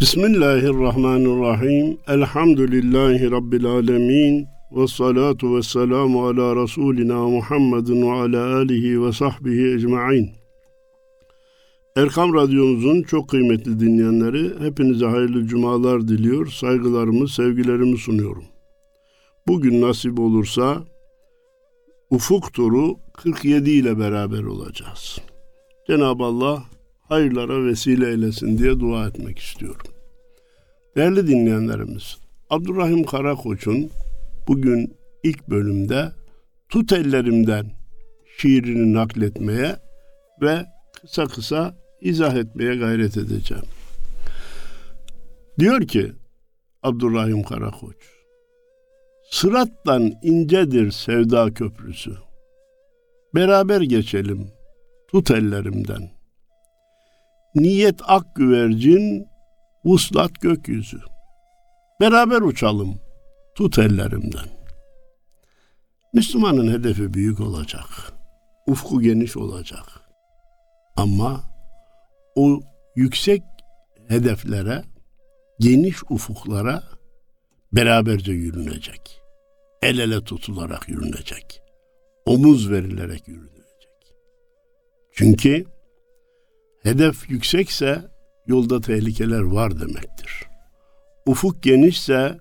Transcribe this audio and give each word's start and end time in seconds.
Bismillahirrahmanirrahim. 0.00 1.98
Elhamdülillahi 2.08 3.30
Rabbil 3.30 3.66
alemin. 3.66 4.46
Ve 4.72 4.86
salatu 4.86 5.56
ve 5.56 5.62
selamu 5.62 6.26
ala 6.26 6.62
Resulina 6.62 7.28
Muhammedin 7.28 8.02
ve 8.02 8.12
ala 8.12 8.56
alihi 8.56 9.02
ve 9.02 9.12
sahbihi 9.12 9.74
ecma'in. 9.74 10.30
Erkam 11.96 12.34
Radyomuzun 12.34 13.02
çok 13.02 13.28
kıymetli 13.28 13.80
dinleyenleri 13.80 14.60
hepinize 14.60 15.06
hayırlı 15.06 15.46
cumalar 15.46 16.08
diliyor. 16.08 16.46
Saygılarımı, 16.46 17.28
sevgilerimi 17.28 17.98
sunuyorum. 17.98 18.44
Bugün 19.46 19.80
nasip 19.80 20.20
olursa 20.20 20.84
Ufuk 22.10 22.52
turu 22.52 22.96
47 23.12 23.70
ile 23.70 23.98
beraber 23.98 24.42
olacağız. 24.42 25.18
Cenab-ı 25.86 26.24
Allah 26.24 26.62
hayırlara 27.14 27.64
vesile 27.64 28.08
eylesin 28.08 28.58
diye 28.58 28.80
dua 28.80 29.06
etmek 29.06 29.38
istiyorum. 29.38 29.86
Değerli 30.96 31.26
dinleyenlerimiz, 31.26 32.16
Abdurrahim 32.50 33.04
Karakoç'un 33.04 33.90
bugün 34.48 34.96
ilk 35.22 35.48
bölümde 35.48 36.12
Tut 36.68 36.92
Ellerimden 36.92 37.70
şiirini 38.38 38.92
nakletmeye 38.94 39.76
ve 40.42 40.66
kısa 41.00 41.26
kısa 41.26 41.76
izah 42.00 42.34
etmeye 42.34 42.76
gayret 42.76 43.16
edeceğim. 43.16 43.64
Diyor 45.58 45.80
ki 45.88 46.12
Abdurrahim 46.82 47.42
Karakoç, 47.42 47.96
Sırattan 49.30 50.12
incedir 50.22 50.90
sevda 50.90 51.54
köprüsü. 51.54 52.12
Beraber 53.34 53.80
geçelim, 53.80 54.48
tut 55.08 55.30
ellerimden. 55.30 56.13
Niyet 57.54 58.00
ak 58.06 58.36
güvercin, 58.36 59.26
vuslat 59.84 60.40
gökyüzü. 60.40 61.00
Beraber 62.00 62.40
uçalım, 62.40 63.00
tut 63.54 63.78
ellerimden. 63.78 64.48
Müslümanın 66.12 66.72
hedefi 66.72 67.14
büyük 67.14 67.40
olacak. 67.40 68.12
Ufku 68.66 69.00
geniş 69.00 69.36
olacak. 69.36 69.86
Ama 70.96 71.42
o 72.34 72.60
yüksek 72.96 73.42
hedeflere, 74.08 74.84
geniş 75.60 76.02
ufuklara 76.10 76.82
beraberce 77.72 78.32
yürünecek. 78.32 79.20
El 79.82 79.98
ele 79.98 80.24
tutularak 80.24 80.88
yürünecek. 80.88 81.62
Omuz 82.26 82.70
verilerek 82.70 83.28
yürünecek. 83.28 83.54
Çünkü 85.12 85.64
hedef 86.84 87.30
yüksekse 87.30 88.10
yolda 88.46 88.80
tehlikeler 88.80 89.40
var 89.40 89.80
demektir. 89.80 90.44
Ufuk 91.26 91.62
genişse 91.62 92.38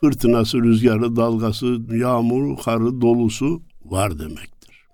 fırtınası, 0.00 0.62
rüzgarı, 0.62 1.16
dalgası, 1.16 1.78
yağmuru, 1.92 2.56
karı, 2.56 3.00
dolusu 3.00 3.62
var 3.84 4.18
demektir. 4.18 4.86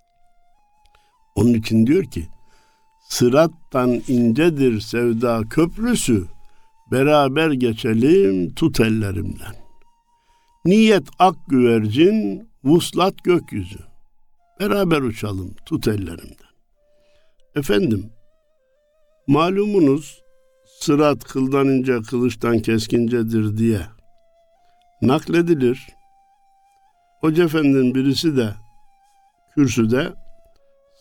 Onun 1.34 1.54
için 1.54 1.86
diyor 1.86 2.04
ki, 2.04 2.28
sırattan 3.08 4.02
incedir 4.08 4.80
sevda 4.80 5.42
köprüsü, 5.50 6.24
beraber 6.90 7.50
geçelim 7.50 8.54
tut 8.54 8.80
ellerimden. 8.80 9.54
Niyet 10.64 11.08
ak 11.18 11.36
güvercin, 11.48 12.48
vuslat 12.64 13.24
gökyüzü. 13.24 13.78
Beraber 14.60 15.02
uçalım, 15.02 15.54
tut 15.66 15.88
ellerimden. 15.88 16.54
Efendim, 17.56 18.10
malumunuz 19.26 20.22
sırat 20.80 21.24
kıldan 21.24 21.68
ince, 21.68 22.02
kılıçtan 22.02 22.58
keskincedir 22.58 23.58
diye 23.58 23.80
nakledilir. 25.02 25.86
Hoca 27.20 27.44
efendinin 27.44 27.94
birisi 27.94 28.36
de 28.36 28.54
kürsüde 29.54 30.12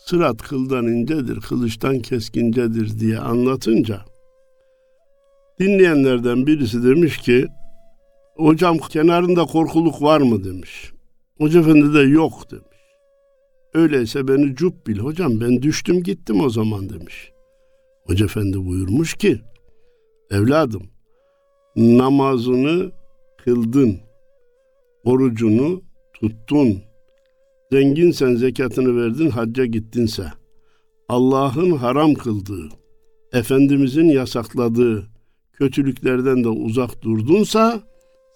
sırat 0.06 0.42
kıldan 0.42 0.88
incedir, 0.88 1.42
kılıçtan 1.42 2.00
keskincedir 2.00 3.00
diye 3.00 3.20
anlatınca 3.20 4.02
dinleyenlerden 5.60 6.48
birisi 6.48 6.84
demiş 6.84 7.18
ki 7.18 7.48
Hocam 8.36 8.78
kenarında 8.78 9.46
korkuluk 9.46 10.02
var 10.02 10.22
mı 10.22 10.44
demiş. 10.44 10.92
Hoca 11.38 11.60
efendi 11.60 11.94
de 11.94 12.00
yok 12.00 12.52
demiş. 12.52 12.78
Öyleyse 13.74 14.28
beni 14.28 14.56
cup 14.56 14.88
bil. 14.88 15.00
Hocam 15.00 15.42
ben 15.42 15.62
düştüm 15.62 16.04
gittim 16.04 16.42
o 16.42 16.50
zaman 16.50 16.90
demiş. 16.90 17.33
Hoca 18.06 18.26
efendi 18.26 18.66
buyurmuş 18.66 19.14
ki 19.14 19.42
evladım 20.32 20.84
namazını 21.76 22.92
kıldın, 23.44 24.00
orucunu 25.04 25.82
tuttun, 26.14 26.82
zenginsen 27.72 28.36
zekatını 28.36 29.02
verdin, 29.02 29.30
hacca 29.30 29.66
gittinse, 29.66 30.24
Allah'ın 31.10 31.72
haram 31.72 32.14
kıldığı, 32.14 32.70
Efendimizin 33.34 34.10
yasakladığı 34.10 35.04
kötülüklerden 35.54 36.44
de 36.44 36.50
uzak 36.50 37.02
durdunsa, 37.04 37.82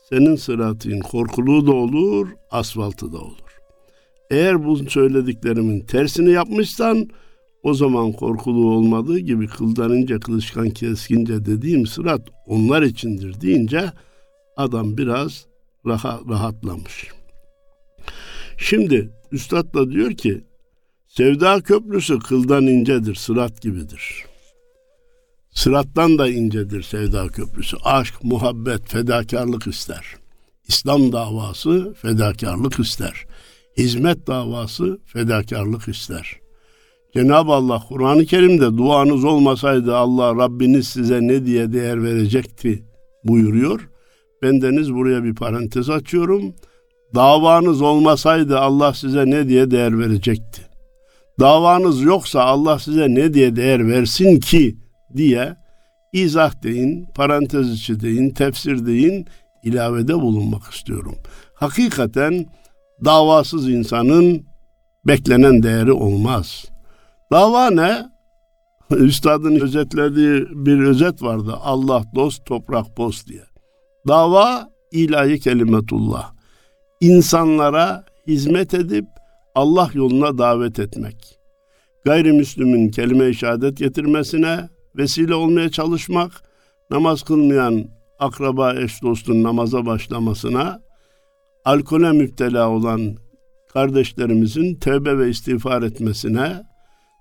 senin 0.09 0.35
sıratın 0.35 0.99
korkuluğu 0.99 1.67
da 1.67 1.71
olur, 1.71 2.27
asfaltı 2.51 3.11
da 3.13 3.17
olur. 3.17 3.59
Eğer 4.31 4.65
bu 4.65 4.77
söylediklerimin 4.77 5.79
tersini 5.79 6.31
yapmışsan 6.31 7.09
o 7.67 7.73
zaman 7.73 8.11
korkuluğu 8.11 8.75
olmadığı 8.75 9.19
gibi 9.19 9.47
kıldan 9.47 9.91
ince 9.91 10.19
kılıçkan 10.19 10.69
keskince 10.69 11.45
dediğim 11.45 11.87
sırat 11.87 12.21
onlar 12.45 12.81
içindir 12.81 13.41
deyince 13.41 13.91
adam 14.57 14.97
biraz 14.97 15.45
rahat, 15.85 16.21
rahatlamış. 16.29 17.07
Şimdi 18.57 19.09
Üstad 19.31 19.73
da 19.73 19.91
diyor 19.91 20.11
ki 20.11 20.43
sevda 21.07 21.61
köprüsü 21.61 22.19
kıldan 22.19 22.67
incedir, 22.67 23.15
sırat 23.15 23.61
gibidir. 23.61 24.25
Sırattan 25.51 26.17
da 26.17 26.29
incedir 26.29 26.81
sevda 26.81 27.27
köprüsü. 27.27 27.77
Aşk, 27.83 28.23
muhabbet, 28.23 28.89
fedakarlık 28.89 29.67
ister. 29.67 30.15
İslam 30.67 31.11
davası 31.11 31.93
fedakarlık 31.93 32.79
ister. 32.79 33.25
Hizmet 33.77 34.27
davası 34.27 34.99
fedakarlık 35.05 35.87
ister. 35.87 36.46
Cenab-ı 37.17 37.51
Allah 37.51 37.83
Kur'an-ı 37.87 38.25
Kerim'de 38.25 38.77
duanız 38.77 39.23
olmasaydı 39.23 39.95
Allah 39.95 40.35
Rabbiniz 40.35 40.87
size 40.87 41.19
ne 41.21 41.45
diye 41.45 41.73
değer 41.73 42.03
verecekti 42.03 42.83
buyuruyor. 43.23 43.89
Bendeniz 44.43 44.93
buraya 44.93 45.23
bir 45.23 45.35
parantez 45.35 45.89
açıyorum. 45.89 46.53
Davanız 47.15 47.81
olmasaydı 47.81 48.59
Allah 48.59 48.93
size 48.93 49.25
ne 49.25 49.49
diye 49.49 49.71
değer 49.71 49.99
verecekti. 49.99 50.61
Davanız 51.39 52.01
yoksa 52.01 52.41
Allah 52.41 52.79
size 52.79 53.07
ne 53.09 53.33
diye 53.33 53.55
değer 53.55 53.87
versin 53.87 54.39
ki 54.39 54.77
diye 55.15 55.55
izah 56.13 56.63
deyin, 56.63 57.07
parantez 57.15 57.71
içi 57.71 57.99
deyin, 57.99 58.29
tefsir 58.29 58.85
deyin, 58.85 59.25
ilavede 59.63 60.13
bulunmak 60.13 60.63
istiyorum. 60.73 61.15
Hakikaten 61.53 62.45
davasız 63.05 63.69
insanın 63.69 64.45
beklenen 65.07 65.63
değeri 65.63 65.91
olmaz. 65.91 66.76
Dava 67.31 67.69
ne? 67.69 68.05
Üstadın 68.91 69.59
özetlediği 69.59 70.45
bir 70.49 70.79
özet 70.79 71.23
vardı. 71.23 71.53
Allah 71.61 72.03
dost, 72.15 72.45
toprak 72.45 72.97
boz 72.97 73.27
diye. 73.27 73.43
Dava 74.07 74.69
ilahi 74.91 75.39
kelimetullah. 75.39 76.33
İnsanlara 77.01 78.05
hizmet 78.27 78.73
edip 78.73 79.05
Allah 79.55 79.89
yoluna 79.93 80.37
davet 80.37 80.79
etmek. 80.79 81.39
Gayrimüslimin 82.05 82.89
kelime-i 82.89 83.35
şehadet 83.35 83.77
getirmesine, 83.77 84.69
vesile 84.95 85.35
olmaya 85.35 85.69
çalışmak, 85.69 86.31
namaz 86.91 87.23
kılmayan 87.23 87.85
akraba 88.19 88.73
eş 88.73 89.03
dostun 89.03 89.43
namaza 89.43 89.85
başlamasına, 89.85 90.81
alkole 91.65 92.11
müptela 92.11 92.69
olan 92.69 93.15
kardeşlerimizin 93.73 94.75
tövbe 94.75 95.17
ve 95.17 95.29
istiğfar 95.29 95.81
etmesine, 95.81 96.63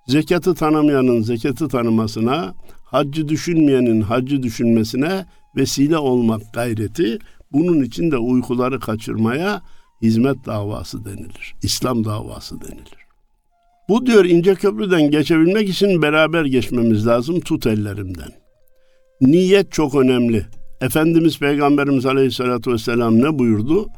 zekatı 0.07 0.55
tanımayanın 0.55 1.23
zekatı 1.23 1.69
tanımasına, 1.69 2.55
haccı 2.85 3.29
düşünmeyenin 3.29 4.01
haccı 4.01 4.43
düşünmesine 4.43 5.27
vesile 5.57 5.99
olmak 5.99 6.55
gayreti, 6.55 7.19
bunun 7.53 7.83
için 7.83 8.11
de 8.11 8.17
uykuları 8.17 8.81
kaçırmaya 8.81 9.63
hizmet 10.03 10.47
davası 10.47 11.05
denilir. 11.05 11.55
İslam 11.63 12.05
davası 12.05 12.61
denilir. 12.61 13.07
Bu 13.89 14.07
diyor 14.07 14.25
ince 14.25 14.55
köprüden 14.55 15.11
geçebilmek 15.11 15.69
için 15.69 16.03
beraber 16.03 16.45
geçmemiz 16.45 17.07
lazım 17.07 17.41
tut 17.41 17.67
ellerimden. 17.67 18.31
Niyet 19.21 19.73
çok 19.73 19.95
önemli. 19.95 20.47
Efendimiz 20.81 21.39
Peygamberimiz 21.39 22.07
Aleyhisselatü 22.07 22.73
Vesselam 22.73 23.19
ne 23.23 23.39
buyurdu? 23.39 23.89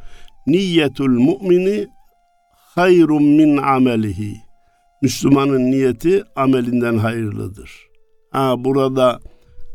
Niyetul 0.47 1.09
mu'mini 1.09 1.87
hayrun 2.75 3.23
min 3.25 3.57
amelihi. 3.57 4.48
Müslümanın 5.03 5.71
niyeti 5.71 6.25
amelinden 6.37 6.99
hayırlıdır. 6.99 7.89
Ha 8.31 8.55
burada 8.59 9.21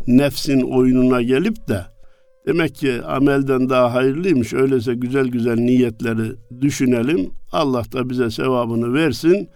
nefsin 0.08 0.62
oyununa 0.62 1.22
gelip 1.22 1.68
de 1.68 1.86
demek 2.48 2.76
ki 2.76 3.02
amelden 3.04 3.70
daha 3.70 3.94
hayırlıymış. 3.94 4.54
Öyleyse 4.54 4.94
güzel 4.94 5.28
güzel 5.28 5.58
niyetleri 5.58 6.32
düşünelim. 6.62 7.32
Allah 7.52 7.84
da 7.94 8.10
bize 8.10 8.30
sevabını 8.30 8.94
versin. 8.94 9.50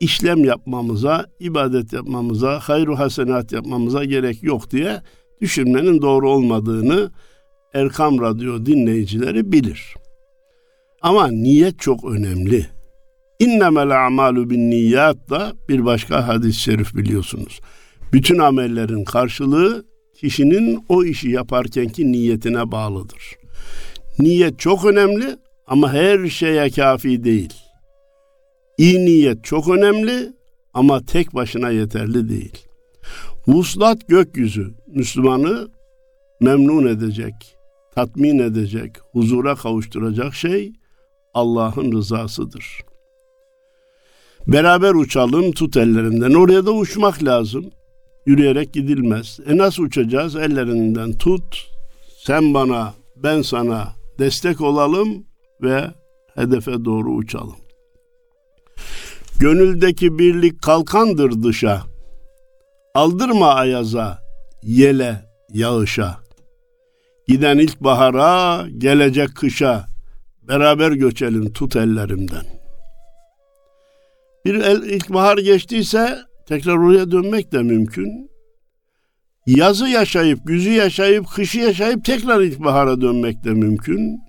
İşlem 0.00 0.44
yapmamıza, 0.44 1.26
ibadet 1.40 1.92
yapmamıza, 1.92 2.58
hayru 2.58 2.98
hasenat 2.98 3.52
yapmamıza 3.52 4.04
gerek 4.04 4.42
yok 4.42 4.70
diye 4.70 5.00
düşünmenin 5.40 6.02
doğru 6.02 6.30
olmadığını 6.30 7.10
Erkam 7.74 8.20
Radyo 8.20 8.66
dinleyicileri 8.66 9.52
bilir. 9.52 9.94
Ama 11.02 11.28
niyet 11.28 11.78
çok 11.78 12.04
önemli. 12.04 12.75
İnnemel 13.38 14.06
a'malu 14.06 14.50
bin 14.50 14.70
niyat 14.70 15.30
da 15.30 15.52
bir 15.68 15.84
başka 15.84 16.28
hadis-i 16.28 16.60
şerif 16.60 16.94
biliyorsunuz. 16.94 17.60
Bütün 18.12 18.38
amellerin 18.38 19.04
karşılığı 19.04 19.84
kişinin 20.20 20.84
o 20.88 21.04
işi 21.04 21.30
yaparkenki 21.30 22.12
niyetine 22.12 22.72
bağlıdır. 22.72 23.36
Niyet 24.18 24.58
çok 24.58 24.84
önemli 24.84 25.36
ama 25.66 25.92
her 25.92 26.28
şeye 26.28 26.70
kafi 26.70 27.24
değil. 27.24 27.52
İyi 28.78 29.04
niyet 29.04 29.44
çok 29.44 29.68
önemli 29.68 30.32
ama 30.74 31.00
tek 31.06 31.34
başına 31.34 31.70
yeterli 31.70 32.28
değil. 32.28 32.66
Vuslat 33.46 34.08
gökyüzü 34.08 34.74
Müslümanı 34.86 35.68
memnun 36.40 36.86
edecek, 36.86 37.34
tatmin 37.94 38.38
edecek, 38.38 38.92
huzura 39.12 39.54
kavuşturacak 39.54 40.34
şey 40.34 40.72
Allah'ın 41.34 41.92
rızasıdır. 41.92 42.85
Beraber 44.46 44.94
uçalım 44.94 45.52
tut 45.52 45.76
ellerinden. 45.76 46.34
Oraya 46.34 46.66
da 46.66 46.72
uçmak 46.72 47.24
lazım. 47.24 47.70
Yürüyerek 48.26 48.72
gidilmez. 48.72 49.40
E 49.46 49.56
nasıl 49.56 49.82
uçacağız? 49.82 50.36
Ellerinden 50.36 51.12
tut. 51.12 51.66
Sen 52.24 52.54
bana, 52.54 52.94
ben 53.16 53.42
sana 53.42 53.92
destek 54.18 54.60
olalım 54.60 55.24
ve 55.62 55.84
hedefe 56.34 56.84
doğru 56.84 57.10
uçalım. 57.10 57.56
Gönüldeki 59.38 60.18
birlik 60.18 60.62
kalkandır 60.62 61.42
dışa. 61.42 61.82
Aldırma 62.94 63.54
ayaza, 63.54 64.18
yele, 64.62 65.24
yağışa. 65.52 66.18
Giden 67.28 67.58
ilk 67.58 67.80
bahara, 67.80 68.66
gelecek 68.78 69.36
kışa. 69.36 69.86
Beraber 70.48 70.92
göçelim 70.92 71.52
tut 71.52 71.76
ellerimden. 71.76 72.55
Bir 74.46 74.54
el, 74.54 74.82
ilkbahar 74.82 75.38
geçtiyse 75.38 76.18
tekrar 76.48 76.76
oraya 76.76 77.10
dönmek 77.10 77.52
de 77.52 77.62
mümkün. 77.62 78.30
Yazı 79.46 79.88
yaşayıp, 79.88 80.38
güzü 80.44 80.70
yaşayıp, 80.70 81.26
kışı 81.28 81.58
yaşayıp 81.58 82.04
tekrar 82.04 82.40
ilkbahara 82.40 83.00
dönmek 83.00 83.44
de 83.44 83.50
mümkün. 83.50 84.20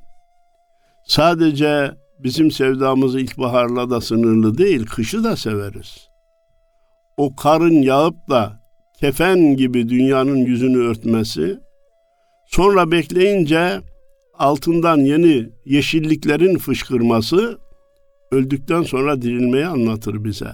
Sadece 1.07 1.91
bizim 2.23 2.51
sevdamız 2.51 3.15
ilkbaharla 3.15 3.89
da 3.89 4.01
sınırlı 4.01 4.57
değil, 4.57 4.85
kışı 4.85 5.23
da 5.23 5.35
severiz. 5.35 6.07
O 7.17 7.35
karın 7.35 7.81
yağıp 7.81 8.15
da 8.29 8.59
kefen 8.99 9.55
gibi 9.55 9.89
dünyanın 9.89 10.37
yüzünü 10.37 10.77
örtmesi, 10.77 11.59
sonra 12.47 12.91
bekleyince 12.91 13.79
altından 14.39 14.97
yeni 14.97 15.49
yeşilliklerin 15.65 16.57
fışkırması 16.57 17.66
öldükten 18.31 18.83
sonra 18.83 19.21
dirilmeyi 19.21 19.65
anlatır 19.65 20.23
bize. 20.23 20.51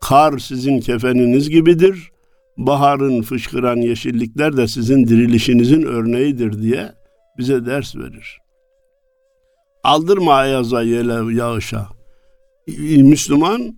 Kar 0.00 0.38
sizin 0.38 0.80
kefeniniz 0.80 1.50
gibidir, 1.50 2.10
baharın 2.56 3.22
fışkıran 3.22 3.76
yeşillikler 3.76 4.56
de 4.56 4.68
sizin 4.68 5.06
dirilişinizin 5.06 5.82
örneğidir 5.82 6.62
diye 6.62 6.92
bize 7.38 7.66
ders 7.66 7.96
verir. 7.96 8.38
Aldırma 9.84 10.34
ayaza 10.34 10.82
yele 10.82 11.34
yağışa. 11.34 11.88
Müslüman 12.96 13.76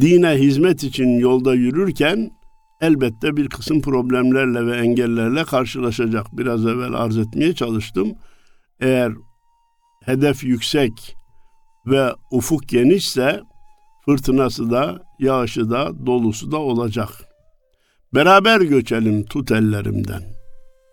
dine 0.00 0.30
hizmet 0.30 0.84
için 0.84 1.08
yolda 1.08 1.54
yürürken 1.54 2.30
elbette 2.80 3.36
bir 3.36 3.48
kısım 3.48 3.80
problemlerle 3.80 4.66
ve 4.66 4.76
engellerle 4.76 5.44
karşılaşacak. 5.44 6.26
Biraz 6.32 6.66
evvel 6.66 6.94
arz 6.94 7.18
etmeye 7.18 7.54
çalıştım. 7.54 8.12
Eğer 8.80 9.12
hedef 10.04 10.44
yüksek 10.44 11.16
ve 11.86 12.12
ufuk 12.30 12.68
genişse 12.68 13.40
fırtınası 14.04 14.70
da, 14.70 15.02
yağışı 15.18 15.70
da, 15.70 16.06
dolusu 16.06 16.52
da 16.52 16.56
olacak. 16.56 17.08
Beraber 18.14 18.60
göçelim 18.60 19.24
tut 19.24 19.52
ellerimden. 19.52 20.22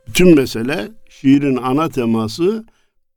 Bütün 0.08 0.36
mesele 0.36 0.92
şiirin 1.10 1.56
ana 1.56 1.90
teması 1.90 2.66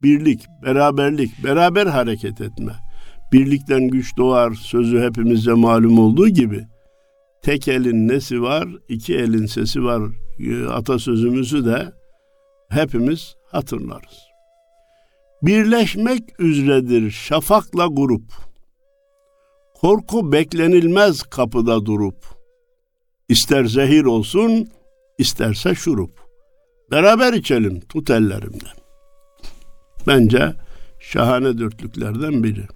birlik, 0.02 0.40
beraberlik, 0.64 1.44
beraber 1.44 1.86
hareket 1.86 2.40
etme. 2.40 2.72
Birlikten 3.32 3.88
güç 3.88 4.16
doğar 4.16 4.54
sözü 4.54 5.00
hepimize 5.00 5.52
malum 5.52 5.98
olduğu 5.98 6.28
gibi 6.28 6.66
tek 7.42 7.68
elin 7.68 8.08
nesi 8.08 8.42
var, 8.42 8.68
iki 8.88 9.14
elin 9.14 9.46
sesi 9.46 9.84
var 9.84 10.02
atasözümüzü 10.70 11.64
de 11.64 11.92
hepimiz 12.68 13.34
hatırlarız. 13.50 14.25
Birleşmek 15.46 16.40
üzeredir 16.40 17.10
şafakla 17.10 17.86
grup. 17.86 18.32
Korku 19.74 20.32
beklenilmez 20.32 21.22
kapıda 21.22 21.86
durup. 21.86 22.16
İster 23.28 23.64
zehir 23.64 24.04
olsun, 24.04 24.68
isterse 25.18 25.74
şurup. 25.74 26.10
Beraber 26.90 27.32
içelim 27.32 27.80
tut 27.80 28.10
ellerimden. 28.10 28.76
Bence 30.06 30.52
şahane 31.00 31.58
dörtlüklerden 31.58 32.44
biri. 32.44 32.66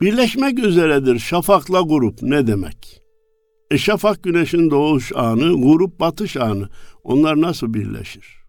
Birleşmek 0.00 0.58
üzeredir 0.58 1.18
şafakla 1.18 1.80
grup 1.80 2.22
ne 2.22 2.46
demek? 2.46 3.02
E 3.70 3.78
şafak 3.78 4.22
güneşin 4.22 4.70
doğuş 4.70 5.12
anı, 5.14 5.62
grup 5.62 6.00
batış 6.00 6.36
anı. 6.36 6.68
Onlar 7.04 7.40
nasıl 7.40 7.74
birleşir? 7.74 8.43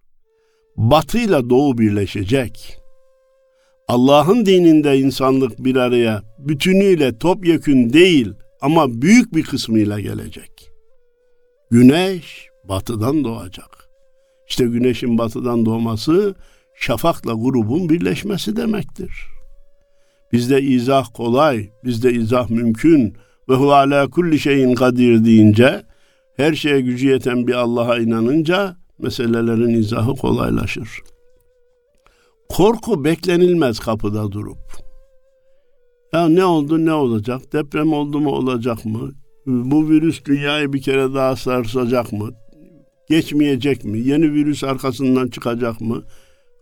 Batıyla 0.78 1.50
doğu 1.50 1.78
birleşecek. 1.78 2.78
Allah'ın 3.88 4.46
dininde 4.46 4.98
insanlık 4.98 5.64
bir 5.64 5.76
araya 5.76 6.24
bütünüyle 6.38 7.18
topyekün 7.18 7.94
değil 7.94 8.34
ama 8.62 9.02
büyük 9.02 9.36
bir 9.36 9.44
kısmıyla 9.44 10.00
gelecek. 10.00 10.72
Güneş 11.72 12.48
batıdan 12.64 13.24
doğacak. 13.24 13.90
İşte 14.48 14.66
güneşin 14.66 15.18
batıdan 15.18 15.66
doğması 15.66 16.36
şafakla 16.76 17.34
grubun 17.34 17.90
birleşmesi 17.90 18.56
demektir. 18.56 19.12
Bizde 20.32 20.62
izah 20.62 21.06
kolay, 21.14 21.70
bizde 21.84 22.14
izah 22.14 22.50
mümkün 22.50 23.18
ve 23.50 23.56
hu 23.56 23.72
ala 23.72 24.10
kulli 24.10 24.40
şeyin 24.40 24.76
kadir 24.76 25.26
deyince 25.26 25.84
her 26.38 26.54
şeye 26.54 26.82
gücü 26.82 27.08
yeten 27.08 27.48
bir 27.48 27.54
Allah'a 27.54 27.98
inanınca 27.98 28.78
meselelerin 29.00 29.80
izahı 29.80 30.16
kolaylaşır. 30.16 30.90
Korku 32.50 33.04
beklenilmez 33.04 33.80
kapıda 33.80 34.32
durup. 34.32 34.58
Ya 36.14 36.28
ne 36.28 36.46
oldu 36.46 36.86
ne 36.86 36.94
olacak? 36.94 37.54
Deprem 37.54 37.94
oldu 37.94 38.20
mu 38.20 38.30
olacak 38.30 38.86
mı? 38.86 39.12
Bu 39.46 39.90
virüs 39.90 40.26
dünyayı 40.26 40.74
bir 40.74 40.82
kere 40.82 41.14
daha 41.14 41.36
sarsacak 41.36 42.12
mı? 42.12 42.30
Geçmeyecek 43.10 43.84
mi? 43.84 44.00
Yeni 44.00 44.34
virüs 44.34 44.64
arkasından 44.64 45.28
çıkacak 45.28 45.82
mı? 45.82 46.04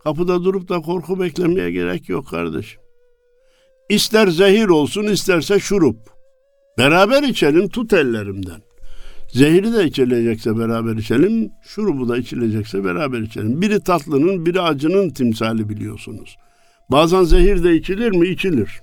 Kapıda 0.04 0.44
durup 0.44 0.68
da 0.68 0.80
korku 0.80 1.20
beklemeye 1.20 1.70
gerek 1.70 2.08
yok 2.08 2.28
kardeşim. 2.28 2.80
İster 3.88 4.28
zehir 4.28 4.68
olsun 4.68 5.02
isterse 5.02 5.58
şurup. 5.58 5.96
Beraber 6.78 7.22
içelim 7.22 7.68
tut 7.68 7.92
ellerimden. 7.92 8.62
Zehri 9.34 9.72
de 9.72 9.84
içilecekse 9.84 10.58
beraber 10.58 10.96
içelim, 10.96 11.52
şurubu 11.62 12.08
da 12.08 12.16
içilecekse 12.16 12.84
beraber 12.84 13.20
içelim. 13.20 13.62
Biri 13.62 13.80
tatlının, 13.80 14.46
biri 14.46 14.60
acının 14.60 15.10
timsali 15.10 15.68
biliyorsunuz. 15.68 16.36
Bazen 16.90 17.22
zehir 17.22 17.64
de 17.64 17.74
içilir 17.74 18.10
mi? 18.10 18.28
İçilir. 18.28 18.80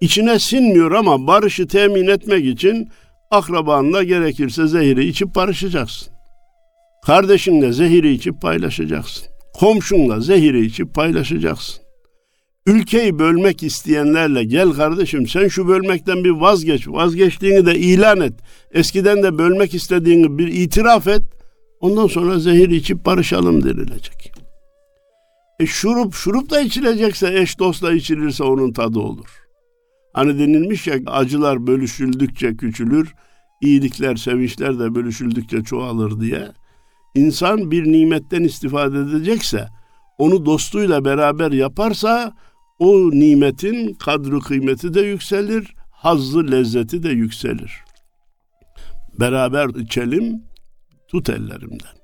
İçine 0.00 0.38
sinmiyor 0.38 0.92
ama 0.92 1.26
barışı 1.26 1.68
temin 1.68 2.06
etmek 2.06 2.44
için 2.46 2.88
akrabanla 3.30 4.02
gerekirse 4.02 4.66
zehri 4.66 5.04
içip 5.04 5.34
barışacaksın. 5.34 6.12
Kardeşinle 7.06 7.72
zehri 7.72 8.12
içip 8.12 8.42
paylaşacaksın. 8.42 9.24
Komşunla 9.54 10.20
zehri 10.20 10.66
içip 10.66 10.94
paylaşacaksın. 10.94 11.87
Ülkeyi 12.68 13.18
bölmek 13.18 13.62
isteyenlerle 13.62 14.44
gel 14.44 14.70
kardeşim 14.70 15.26
sen 15.26 15.48
şu 15.48 15.68
bölmekten 15.68 16.24
bir 16.24 16.30
vazgeç. 16.30 16.88
Vazgeçtiğini 16.88 17.66
de 17.66 17.78
ilan 17.78 18.20
et. 18.20 18.32
Eskiden 18.72 19.22
de 19.22 19.38
bölmek 19.38 19.74
istediğini 19.74 20.38
bir 20.38 20.48
itiraf 20.48 21.08
et. 21.08 21.22
Ondan 21.80 22.06
sonra 22.06 22.38
zehir 22.38 22.68
içip 22.68 23.06
barışalım 23.06 23.64
denilecek. 23.64 24.32
E 25.60 25.66
şurup, 25.66 26.14
şurup 26.14 26.50
da 26.50 26.60
içilecekse 26.60 27.38
eş 27.38 27.58
dostla 27.58 27.92
içilirse 27.92 28.44
onun 28.44 28.72
tadı 28.72 28.98
olur. 28.98 29.28
Hani 30.12 30.38
denilmiş 30.38 30.86
ya 30.86 30.94
acılar 31.06 31.66
bölüşüldükçe 31.66 32.56
küçülür, 32.56 33.14
iyilikler, 33.62 34.16
sevinçler 34.16 34.78
de 34.78 34.94
bölüşüldükçe 34.94 35.62
çoğalır 35.62 36.20
diye. 36.20 36.48
İnsan 37.14 37.70
bir 37.70 37.92
nimetten 37.92 38.44
istifade 38.44 38.98
edecekse, 38.98 39.68
onu 40.18 40.46
dostuyla 40.46 41.04
beraber 41.04 41.52
yaparsa 41.52 42.34
o 42.78 43.10
nimetin 43.10 43.94
kadri 43.94 44.40
kıymeti 44.40 44.94
de 44.94 45.00
yükselir, 45.00 45.74
hazzı 45.90 46.52
lezzeti 46.52 47.02
de 47.02 47.08
yükselir. 47.08 47.72
Beraber 49.20 49.68
içelim, 49.68 50.42
tut 51.08 51.30
ellerimden. 51.30 51.98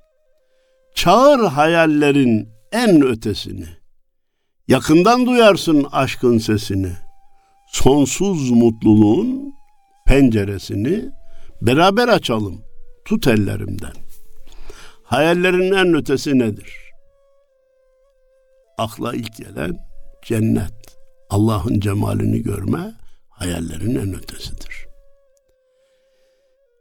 Çağır 0.95 1.39
hayallerin 1.39 2.49
en 2.71 3.01
ötesini. 3.01 3.67
Yakından 4.67 5.25
duyarsın 5.25 5.87
aşkın 5.91 6.37
sesini. 6.37 6.91
Sonsuz 7.67 8.51
mutluluğun 8.51 9.53
penceresini 10.05 11.09
beraber 11.61 12.07
açalım. 12.07 12.61
Tut 13.05 13.27
ellerimden. 13.27 13.93
Hayallerin 15.03 15.71
en 15.71 15.93
ötesi 15.93 16.39
nedir? 16.39 16.73
Akla 18.77 19.13
ilk 19.13 19.37
gelen 19.37 19.79
cennet. 20.25 20.73
Allah'ın 21.29 21.79
cemalini 21.79 22.43
görme 22.43 22.93
hayallerin 23.29 23.95
en 23.95 24.13
ötesidir. 24.13 24.87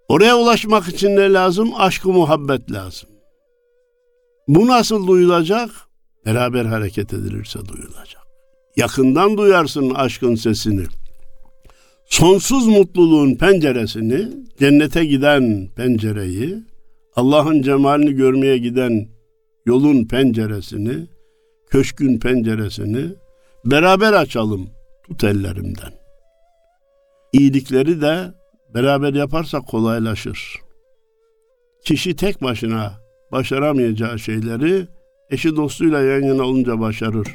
Oraya 0.09 0.37
ulaşmak 0.39 0.89
için 0.89 1.17
ne 1.17 1.33
lazım? 1.33 1.71
Aşkı 1.77 2.09
muhabbet 2.09 2.73
lazım. 2.73 3.09
Bu 4.49 4.67
nasıl 4.67 5.07
duyulacak? 5.07 5.71
Beraber 6.27 6.65
hareket 6.65 7.13
edilirse 7.13 7.59
duyulacak. 7.69 8.23
Yakından 8.77 9.37
duyarsın 9.37 9.91
aşkın 9.91 10.35
sesini. 10.35 10.85
Sonsuz 12.07 12.67
mutluluğun 12.67 13.35
penceresini, 13.35 14.29
cennete 14.59 15.05
giden 15.05 15.69
pencereyi, 15.77 16.65
Allah'ın 17.17 17.63
cemalini 17.63 18.13
görmeye 18.13 18.59
giden 18.59 19.09
yolun 19.67 20.05
penceresini, 20.05 21.07
köşkün 21.71 22.19
penceresini 22.19 23.07
beraber 23.65 24.13
açalım 24.13 24.71
tut 25.07 25.25
ellerimden. 25.25 25.93
İyilikleri 27.33 28.01
de 28.01 28.35
beraber 28.75 29.15
yaparsak 29.15 29.67
kolaylaşır. 29.67 30.57
Kişi 31.85 32.17
tek 32.17 32.43
başına 32.43 32.93
başaramayacağı 33.33 34.19
şeyleri 34.19 34.87
eşi 35.31 35.57
dostuyla 35.57 36.01
yan 36.01 36.23
yana 36.23 36.43
olunca 36.43 36.81
başarır. 36.81 37.29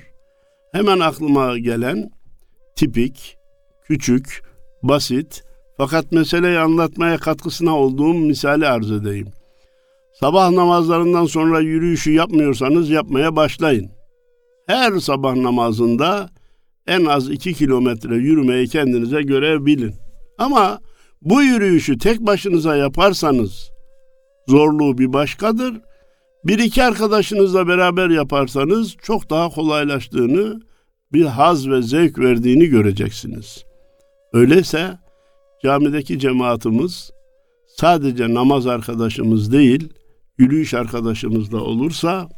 Hemen 0.72 1.00
aklıma 1.00 1.58
gelen 1.58 2.10
tipik, 2.76 3.38
küçük, 3.84 4.44
basit 4.84 5.44
fakat 5.78 6.12
meseleyi 6.12 6.60
anlatmaya 6.60 7.18
katkısına 7.18 7.78
olduğum 7.78 8.14
misali 8.14 8.68
arz 8.68 8.92
edeyim. 8.92 9.28
Sabah 10.20 10.52
namazlarından 10.52 11.26
sonra 11.26 11.60
yürüyüşü 11.60 12.12
yapmıyorsanız 12.12 12.90
yapmaya 12.90 13.36
başlayın. 13.36 13.99
Her 14.70 15.00
sabah 15.00 15.36
namazında 15.36 16.30
en 16.88 17.06
az 17.06 17.30
iki 17.30 17.54
kilometre 17.54 18.16
yürümeyi 18.16 18.68
kendinize 18.68 19.22
görev 19.22 19.66
bilin. 19.66 19.96
Ama 20.38 20.80
bu 21.22 21.42
yürüyüşü 21.42 21.98
tek 21.98 22.20
başınıza 22.20 22.76
yaparsanız 22.76 23.72
zorluğu 24.48 24.98
bir 24.98 25.14
başkadır. 25.14 25.82
Bir 26.46 26.60
iki 26.60 26.84
arkadaşınızla 26.84 27.68
beraber 27.68 28.10
yaparsanız 28.10 28.96
çok 29.02 29.30
daha 29.30 29.50
kolaylaştığını, 29.50 30.62
bir 31.14 31.26
haz 31.26 31.70
ve 31.70 31.82
zevk 31.82 32.20
verdiğini 32.20 32.66
göreceksiniz. 32.66 33.64
Öyleyse 34.34 34.98
camideki 35.64 36.20
cemaatimiz 36.20 37.12
sadece 37.78 38.34
namaz 38.34 38.68
arkadaşımız 38.68 39.52
değil, 39.52 39.94
yürüyüş 40.38 40.74
arkadaşımız 40.74 41.52
da 41.52 41.64
olursa 41.64 42.30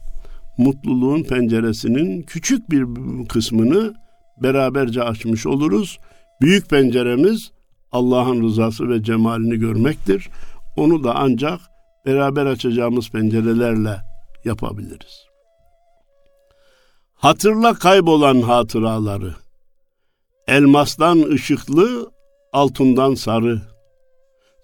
mutluluğun 0.58 1.24
penceresinin 1.24 2.22
küçük 2.22 2.72
bir 2.72 2.86
kısmını 3.28 3.94
beraberce 4.44 5.04
açmış 5.04 5.46
oluruz. 5.46 6.00
Büyük 6.42 6.70
penceremiz 6.70 7.52
Allah'ın 7.92 8.44
rızası 8.44 8.90
ve 8.90 9.04
cemalini 9.04 9.60
görmektir. 9.60 10.30
Onu 10.78 11.04
da 11.04 11.16
ancak 11.16 11.60
beraber 12.06 12.46
açacağımız 12.46 13.10
pencerelerle 13.10 13.98
yapabiliriz. 14.46 15.26
Hatırla 17.14 17.74
kaybolan 17.74 18.42
hatıraları. 18.42 19.36
Elmastan 20.48 21.22
ışıklı, 21.22 22.12
altından 22.54 23.16
sarı. 23.16 23.62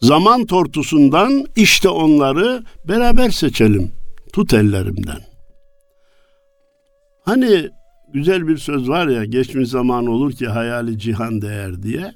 Zaman 0.01 0.45
tortusundan 0.45 1.45
işte 1.55 1.89
onları 1.89 2.63
beraber 2.87 3.29
seçelim. 3.29 3.91
Tut 4.33 4.53
ellerimden. 4.53 5.26
Hani 7.27 7.69
güzel 8.13 8.47
bir 8.47 8.57
söz 8.57 8.89
var 8.89 9.07
ya 9.07 9.25
geçmiş 9.25 9.69
zaman 9.69 10.07
olur 10.07 10.31
ki 10.31 10.47
hayali 10.47 10.99
cihan 10.99 11.41
değer 11.41 11.83
diye. 11.83 12.13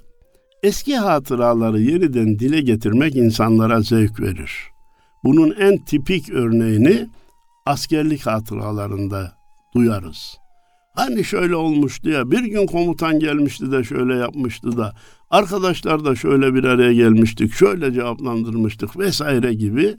Eski 0.64 0.96
hatıraları 0.96 1.82
yeniden 1.82 2.40
dile 2.40 2.62
getirmek 2.62 3.16
insanlara 3.16 3.82
zevk 3.82 4.20
verir. 4.20 4.52
Bunun 5.24 5.56
en 5.60 5.86
tipik 5.86 6.30
örneğini 6.30 7.08
askerlik 7.66 8.26
hatıralarında 8.26 9.32
duyarız. 9.76 10.38
Hani 10.96 11.24
şöyle 11.24 11.56
olmuştu 11.56 12.10
ya 12.10 12.32
bir 12.32 12.44
gün 12.44 12.66
komutan 12.66 13.20
gelmişti 13.20 13.72
de 13.72 13.84
şöyle 13.84 14.16
yapmıştı 14.16 14.78
da 14.78 14.94
arkadaşlar 15.30 16.06
da 16.06 16.16
şöyle 16.16 16.54
bir 16.54 16.64
araya 16.64 16.94
gelmiştik 16.94 17.54
şöyle 17.54 17.94
cevaplandırmıştık 17.94 19.00
vesaire 19.00 19.54
gibi 19.54 19.96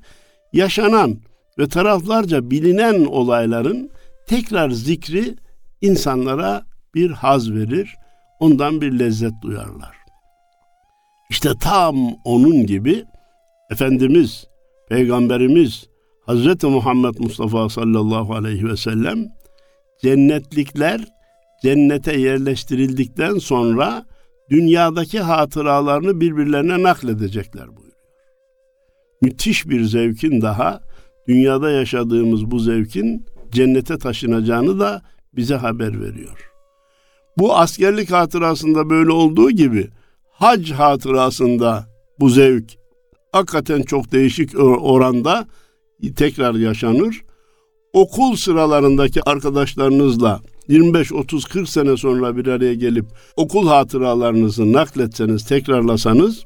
yaşanan 0.52 1.16
ve 1.58 1.68
taraflarca 1.68 2.50
bilinen 2.50 3.04
olayların 3.04 3.90
tekrar 4.26 4.70
zikri 4.70 5.34
insanlara 5.80 6.62
bir 6.94 7.10
haz 7.10 7.52
verir, 7.52 7.96
ondan 8.40 8.80
bir 8.80 8.98
lezzet 8.98 9.32
duyarlar. 9.42 9.96
İşte 11.30 11.50
tam 11.60 11.96
onun 12.24 12.66
gibi 12.66 13.04
Efendimiz, 13.70 14.46
Peygamberimiz 14.88 15.88
Hz. 16.28 16.64
Muhammed 16.64 17.14
Mustafa 17.18 17.68
sallallahu 17.68 18.34
aleyhi 18.34 18.68
ve 18.68 18.76
sellem 18.76 19.28
cennetlikler 20.02 21.04
cennete 21.62 22.20
yerleştirildikten 22.20 23.38
sonra 23.38 24.04
dünyadaki 24.50 25.20
hatıralarını 25.20 26.20
birbirlerine 26.20 26.82
nakledecekler 26.82 27.68
buyuruyor. 27.68 27.92
Müthiş 29.22 29.68
bir 29.68 29.84
zevkin 29.84 30.42
daha 30.42 30.80
dünyada 31.28 31.70
yaşadığımız 31.70 32.50
bu 32.50 32.58
zevkin 32.58 33.26
cennete 33.52 33.98
taşınacağını 33.98 34.80
da 34.80 35.02
bize 35.36 35.54
haber 35.54 36.00
veriyor. 36.00 36.50
Bu 37.38 37.56
askerlik 37.56 38.10
hatırasında 38.12 38.90
böyle 38.90 39.10
olduğu 39.10 39.50
gibi 39.50 39.88
hac 40.30 40.70
hatırasında 40.70 41.86
bu 42.20 42.28
zevk 42.28 42.64
hakikaten 43.32 43.82
çok 43.82 44.12
değişik 44.12 44.58
oranda 44.58 45.46
tekrar 46.16 46.54
yaşanır. 46.54 47.22
Okul 47.92 48.36
sıralarındaki 48.36 49.22
arkadaşlarınızla 49.22 50.40
25 50.68 51.12
30 51.12 51.44
40 51.44 51.68
sene 51.68 51.96
sonra 51.96 52.36
bir 52.36 52.46
araya 52.46 52.74
gelip 52.74 53.06
okul 53.36 53.68
hatıralarınızı 53.68 54.72
nakletseniz, 54.72 55.46
tekrarlasanız 55.46 56.44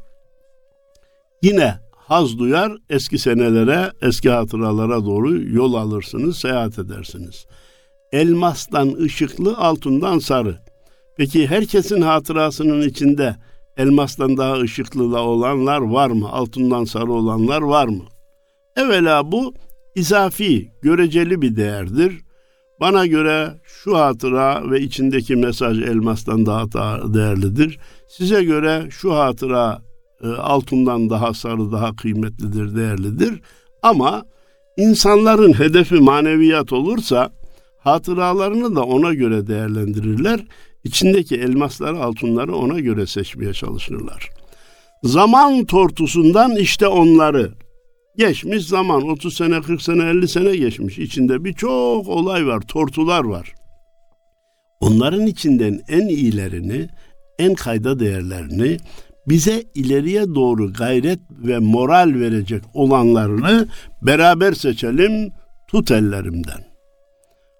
yine 1.42 1.85
haz 2.06 2.38
duyar, 2.38 2.72
eski 2.90 3.18
senelere, 3.18 3.92
eski 4.02 4.30
hatıralara 4.30 5.04
doğru 5.04 5.42
yol 5.42 5.74
alırsınız, 5.74 6.38
seyahat 6.38 6.78
edersiniz. 6.78 7.46
Elmastan 8.12 8.92
ışıklı, 8.92 9.56
altından 9.56 10.18
sarı. 10.18 10.58
Peki 11.16 11.46
herkesin 11.46 12.00
hatırasının 12.00 12.88
içinde 12.88 13.36
elmastan 13.76 14.36
daha 14.36 14.58
ışıklı 14.58 15.20
olanlar 15.20 15.78
var 15.78 16.10
mı? 16.10 16.28
Altından 16.32 16.84
sarı 16.84 17.12
olanlar 17.12 17.62
var 17.62 17.88
mı? 17.88 18.04
Evvela 18.76 19.32
bu 19.32 19.54
izafi, 19.94 20.70
göreceli 20.82 21.42
bir 21.42 21.56
değerdir. 21.56 22.20
Bana 22.80 23.06
göre 23.06 23.50
şu 23.64 23.98
hatıra 23.98 24.70
ve 24.70 24.80
içindeki 24.80 25.36
mesaj 25.36 25.82
elmastan 25.82 26.46
daha 26.46 26.64
değerlidir. 27.14 27.78
Size 28.08 28.44
göre 28.44 28.86
şu 28.90 29.14
hatıra 29.14 29.82
altından 30.24 31.10
daha 31.10 31.34
sarı, 31.34 31.72
daha 31.72 31.96
kıymetlidir, 31.96 32.76
değerlidir. 32.76 33.40
Ama 33.82 34.24
insanların 34.76 35.52
hedefi 35.52 35.94
maneviyat 35.94 36.72
olursa 36.72 37.30
hatıralarını 37.78 38.76
da 38.76 38.84
ona 38.84 39.14
göre 39.14 39.46
değerlendirirler. 39.46 40.40
İçindeki 40.84 41.36
elmasları, 41.36 41.98
altınları 42.02 42.56
ona 42.56 42.80
göre 42.80 43.06
seçmeye 43.06 43.52
çalışırlar. 43.52 44.30
Zaman 45.02 45.64
tortusundan 45.64 46.56
işte 46.56 46.86
onları 46.86 47.52
geçmiş 48.16 48.66
zaman 48.66 49.08
30 49.08 49.36
sene, 49.36 49.60
40 49.60 49.82
sene, 49.82 50.02
50 50.04 50.28
sene 50.28 50.56
geçmiş. 50.56 50.98
İçinde 50.98 51.44
birçok 51.44 52.08
olay 52.08 52.46
var, 52.46 52.60
tortular 52.60 53.24
var. 53.24 53.54
Onların 54.80 55.26
içinden 55.26 55.80
en 55.88 56.08
iyilerini, 56.08 56.88
en 57.38 57.54
kayda 57.54 58.00
değerlerini 58.00 58.76
bize 59.28 59.64
ileriye 59.74 60.34
doğru 60.34 60.72
gayret 60.72 61.20
ve 61.30 61.58
moral 61.58 62.14
verecek 62.14 62.62
olanlarını 62.74 63.68
beraber 64.02 64.52
seçelim, 64.52 65.32
tut 65.68 65.90
ellerimden. 65.90 66.66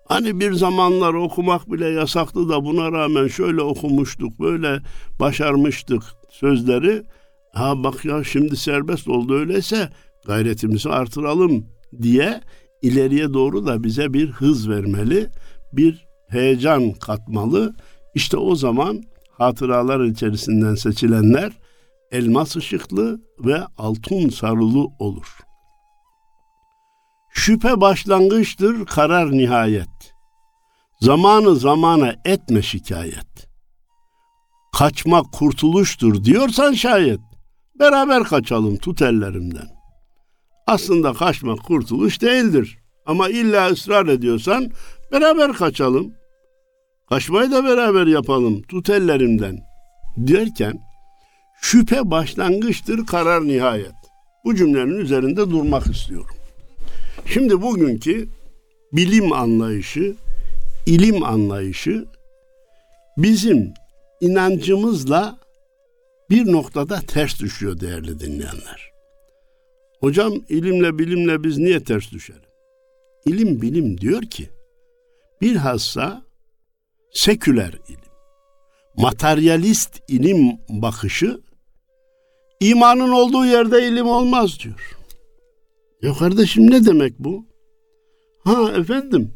Hani 0.09 0.41
bir 0.41 0.53
zamanlar 0.53 1.15
okumak 1.15 1.73
bile 1.73 1.89
yasaktı 1.89 2.49
da 2.49 2.65
buna 2.65 2.93
rağmen 2.93 3.29
şöyle 3.29 3.63
okumuştuk, 3.63 4.41
böyle 4.41 4.79
başarmıştık 5.21 6.03
sözleri. 6.31 7.03
Ha 7.53 7.85
bak 7.85 8.05
ya 8.05 8.25
şimdi 8.25 8.57
serbest 8.57 9.09
oldu 9.09 9.35
öyleyse 9.35 9.89
gayretimizi 10.27 10.89
artıralım 10.89 11.67
diye 12.03 12.41
ileriye 12.83 13.33
doğru 13.33 13.67
da 13.67 13.85
bize 13.85 14.13
bir 14.13 14.29
hız 14.29 14.69
vermeli, 14.69 15.27
bir 15.73 16.07
heyecan 16.29 16.93
katmalı. 16.93 17.75
İşte 18.15 18.37
o 18.37 18.55
zaman 18.55 19.03
hatıralar 19.39 20.05
içerisinden 20.05 20.75
seçilenler 20.75 21.53
elmas 22.11 22.57
ışıklı 22.57 23.21
ve 23.39 23.61
altın 23.79 24.29
sarılı 24.29 24.87
olur. 24.99 25.39
Şüphe 27.31 27.81
başlangıçtır, 27.81 28.87
karar 28.87 29.33
nihayet. 29.33 30.15
Zamanı 31.01 31.57
zamana 31.57 32.15
etme 32.25 32.63
şikayet. 32.63 33.49
Kaçmak 34.79 35.33
kurtuluştur 35.33 36.25
diyorsan 36.25 36.73
şayet, 36.73 37.21
beraber 37.79 38.25
kaçalım 38.25 38.77
tut 38.77 39.03
ellerimden. 39.03 39.69
Aslında 40.67 41.13
kaçmak 41.13 41.65
kurtuluş 41.65 42.23
değildir. 42.23 42.79
Ama 43.07 43.29
illa 43.29 43.71
ısrar 43.71 44.07
ediyorsan 44.07 44.71
beraber 45.13 45.53
kaçalım. 45.53 46.15
Kaçmayı 47.09 47.51
da 47.51 47.65
beraber 47.65 48.07
yapalım. 48.07 48.63
Tut 48.63 48.91
ellerimden. 48.91 49.61
Derken 50.17 50.81
şüphe 51.61 52.11
başlangıçtır 52.11 53.07
karar 53.07 53.47
nihayet. 53.47 53.95
Bu 54.45 54.55
cümlenin 54.55 54.99
üzerinde 54.99 55.51
durmak 55.51 55.87
istiyorum. 55.87 56.37
Şimdi 57.27 57.63
bugünkü 57.63 58.29
bilim 58.93 59.33
anlayışı, 59.33 60.15
ilim 60.87 61.25
anlayışı 61.25 62.05
bizim 63.17 63.75
inancımızla 64.21 65.39
bir 66.31 66.53
noktada 66.53 67.01
ters 67.01 67.41
düşüyor 67.41 67.81
değerli 67.81 68.21
dinleyenler. 68.21 68.93
Hocam 70.01 70.33
ilimle 70.49 70.99
bilimle 70.99 71.45
biz 71.45 71.59
niye 71.59 71.85
ters 71.85 72.13
düşelim? 72.13 72.43
İlim 73.27 73.63
bilim 73.63 74.01
diyor 74.01 74.23
ki 74.23 74.49
bilhassa 75.41 76.26
seküler 77.17 77.75
ilim, 77.89 78.01
materyalist 78.97 80.01
ilim 80.09 80.59
bakışı 80.69 81.41
imanın 82.61 83.11
olduğu 83.11 83.45
yerde 83.45 83.89
ilim 83.89 84.07
olmaz 84.07 84.59
diyor. 84.65 84.97
Ya 86.03 86.15
kardeşim 86.15 86.71
ne 86.71 86.85
demek 86.85 87.19
bu? 87.19 87.47
Ha 88.45 88.73
efendim 88.77 89.33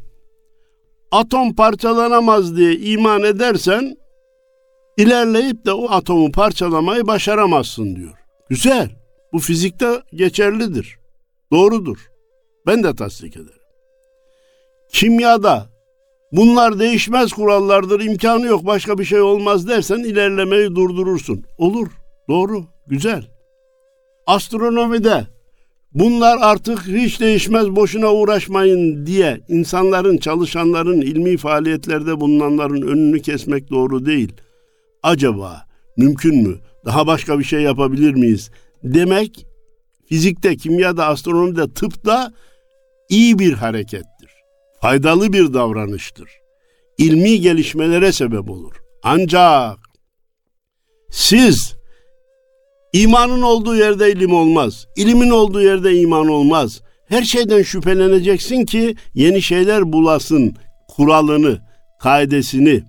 atom 1.11 1.55
parçalanamaz 1.55 2.57
diye 2.57 2.77
iman 2.77 3.23
edersen 3.23 3.97
ilerleyip 4.97 5.65
de 5.65 5.73
o 5.73 5.91
atomu 5.91 6.31
parçalamayı 6.31 7.07
başaramazsın 7.07 7.95
diyor. 7.95 8.17
Güzel. 8.49 8.89
Bu 9.33 9.39
fizikte 9.39 10.03
geçerlidir. 10.13 10.99
Doğrudur. 11.51 11.97
Ben 12.67 12.83
de 12.83 12.95
tasdik 12.95 13.35
ederim. 13.35 13.61
Kimyada 14.93 15.70
bunlar 16.31 16.79
değişmez 16.79 17.33
kurallardır, 17.33 18.01
imkanı 18.01 18.45
yok, 18.45 18.65
başka 18.65 18.97
bir 18.97 19.05
şey 19.05 19.21
olmaz 19.21 19.67
dersen 19.67 19.99
ilerlemeyi 19.99 20.75
durdurursun. 20.75 21.43
Olur. 21.57 21.87
Doğru. 22.29 22.65
Güzel. 22.87 23.27
Astronomide 24.27 25.27
bunlar 25.93 26.37
artık 26.41 26.87
hiç 26.87 27.19
değişmez 27.19 27.67
boşuna 27.67 28.13
uğraşmayın 28.13 29.05
diye 29.05 29.41
insanların, 29.49 30.17
çalışanların, 30.17 31.01
ilmi 31.01 31.37
faaliyetlerde 31.37 32.19
bulunanların 32.19 32.81
önünü 32.81 33.21
kesmek 33.21 33.69
doğru 33.69 34.05
değil. 34.05 34.33
Acaba 35.03 35.65
mümkün 35.97 36.47
mü? 36.47 36.55
Daha 36.85 37.07
başka 37.07 37.39
bir 37.39 37.43
şey 37.43 37.61
yapabilir 37.61 38.13
miyiz? 38.13 38.51
Demek 38.83 39.45
fizikte, 40.05 40.57
kimyada, 40.57 41.05
astronomide, 41.05 41.73
tıpta 41.73 42.33
iyi 43.09 43.39
bir 43.39 43.53
harekettir. 43.53 44.10
Faydalı 44.81 45.33
bir 45.33 45.53
davranıştır. 45.53 46.29
İlmi 46.97 47.41
gelişmelere 47.41 48.11
sebep 48.11 48.49
olur. 48.49 48.75
Ancak 49.03 49.77
siz 51.11 51.75
İmanın 52.93 53.41
olduğu 53.41 53.75
yerde 53.75 54.11
ilim 54.11 54.33
olmaz. 54.33 54.87
İlimin 54.95 55.29
olduğu 55.29 55.61
yerde 55.61 55.95
iman 55.95 56.27
olmaz. 56.27 56.81
Her 57.07 57.23
şeyden 57.23 57.61
şüpheleneceksin 57.61 58.65
ki 58.65 58.95
yeni 59.13 59.41
şeyler 59.41 59.93
bulasın 59.93 60.55
kuralını, 60.87 61.61
kaidesini. 61.99 62.83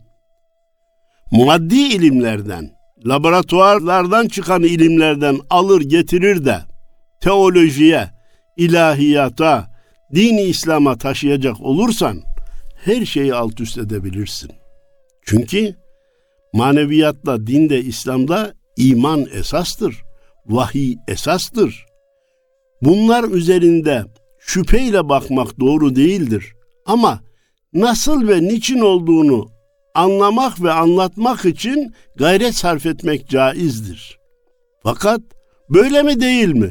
Maddi 1.33 1.75
ilimlerden, 1.75 2.71
laboratuvarlardan 3.07 4.29
çıkan 4.29 4.63
ilimlerden 4.63 5.39
alır 5.51 5.81
getirir 5.81 6.45
de 6.45 6.59
teolojiye, 7.21 8.11
ilahiyata, 8.57 9.72
dini 10.14 10.42
İslam'a 10.42 10.98
taşıyacak 10.98 11.61
olursan 11.61 12.22
her 12.85 13.07
şeyi 13.07 13.35
alt 13.35 13.61
üst 13.61 13.79
edebilirsin. 13.79 14.51
Çünkü 15.25 15.75
maneviyatla, 16.53 17.46
dinde, 17.46 17.81
İslam'da 17.81 18.55
iman 18.77 19.27
esastır. 19.35 20.03
Vahiy 20.46 20.96
esastır. 21.09 21.87
Bunlar 22.83 23.25
üzerinde 23.25 24.05
şüpheyle 24.40 25.09
bakmak 25.09 25.61
doğru 25.61 25.96
değildir. 25.96 26.55
Ama 26.87 27.20
nasıl 27.72 28.29
ve 28.29 28.42
niçin 28.42 28.81
olduğunu 28.81 29.48
anlamak 29.94 30.62
ve 30.62 30.72
anlatmak 30.72 31.44
için 31.44 31.94
gayret 32.16 32.55
sarf 32.55 32.87
etmek 32.87 33.29
caizdir. 33.29 34.18
Fakat 34.83 35.20
böyle 35.70 36.03
mi 36.03 36.20
değil 36.20 36.48
mi? 36.48 36.70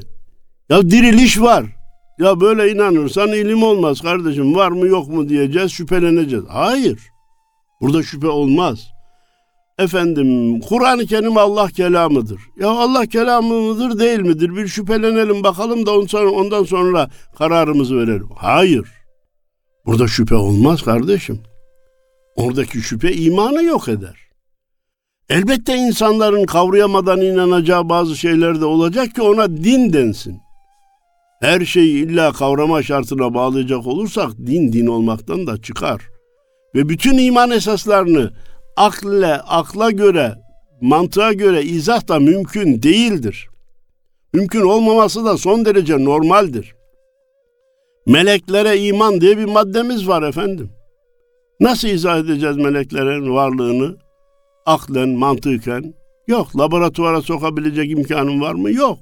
Ya 0.69 0.81
diriliş 0.81 1.41
var. 1.41 1.80
Ya 2.21 2.39
böyle 2.39 2.71
inanırsan 2.71 3.29
ilim 3.29 3.63
olmaz 3.63 4.01
kardeşim 4.01 4.55
var 4.55 4.71
mı 4.71 4.87
yok 4.87 5.07
mu 5.07 5.29
diyeceğiz 5.29 5.71
şüpheleneceğiz. 5.71 6.45
Hayır. 6.49 6.99
Burada 7.81 8.03
şüphe 8.03 8.27
olmaz. 8.27 8.87
Efendim 9.79 10.59
Kur'an-ı 10.59 11.05
Kerim 11.05 11.37
Allah 11.37 11.67
kelamıdır. 11.67 12.41
Ya 12.59 12.69
Allah 12.69 13.05
kelamı 13.05 13.61
mıdır 13.61 13.99
değil 13.99 14.19
midir? 14.19 14.55
Bir 14.55 14.67
şüphelenelim 14.67 15.43
bakalım 15.43 15.85
da 15.85 15.97
ondan 16.31 16.63
sonra, 16.63 17.09
kararımızı 17.37 17.97
verelim. 17.97 18.29
Hayır. 18.35 18.87
Burada 19.85 20.07
şüphe 20.07 20.35
olmaz 20.35 20.81
kardeşim. 20.81 21.39
Oradaki 22.35 22.77
şüphe 22.77 23.11
imanı 23.13 23.63
yok 23.63 23.87
eder. 23.87 24.15
Elbette 25.29 25.75
insanların 25.75 26.45
kavrayamadan 26.45 27.21
inanacağı 27.21 27.89
bazı 27.89 28.15
şeyler 28.17 28.61
de 28.61 28.65
olacak 28.65 29.15
ki 29.15 29.21
ona 29.21 29.57
din 29.57 29.93
densin. 29.93 30.50
Her 31.41 31.65
şeyi 31.65 32.05
illa 32.05 32.31
kavrama 32.31 32.83
şartına 32.83 33.33
bağlayacak 33.33 33.87
olursak 33.87 34.37
din 34.37 34.73
din 34.73 34.87
olmaktan 34.87 35.47
da 35.47 35.61
çıkar. 35.61 36.01
Ve 36.75 36.89
bütün 36.89 37.17
iman 37.17 37.51
esaslarını 37.51 38.33
akle, 38.77 39.33
akla 39.35 39.91
göre, 39.91 40.35
mantığa 40.81 41.33
göre 41.33 41.63
izah 41.63 42.07
da 42.07 42.19
mümkün 42.19 42.83
değildir. 42.83 43.49
Mümkün 44.33 44.61
olmaması 44.61 45.25
da 45.25 45.37
son 45.37 45.65
derece 45.65 46.05
normaldir. 46.05 46.75
Meleklere 48.07 48.77
iman 48.77 49.21
diye 49.21 49.37
bir 49.37 49.45
maddemiz 49.45 50.07
var 50.07 50.23
efendim. 50.23 50.69
Nasıl 51.59 51.87
izah 51.87 52.19
edeceğiz 52.19 52.57
meleklerin 52.57 53.33
varlığını? 53.33 53.97
Aklen, 54.65 55.09
mantıken? 55.09 55.93
Yok. 56.27 56.59
Laboratuvara 56.59 57.21
sokabilecek 57.21 57.91
imkanın 57.91 58.41
var 58.41 58.53
mı? 58.53 58.71
Yok. 58.71 58.99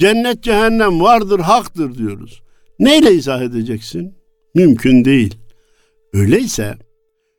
Cennet, 0.00 0.42
cehennem 0.42 1.00
vardır, 1.00 1.40
haktır 1.40 1.98
diyoruz. 1.98 2.42
Neyle 2.78 3.12
izah 3.12 3.42
edeceksin? 3.42 4.14
Mümkün 4.54 5.04
değil. 5.04 5.34
Öyleyse 6.12 6.74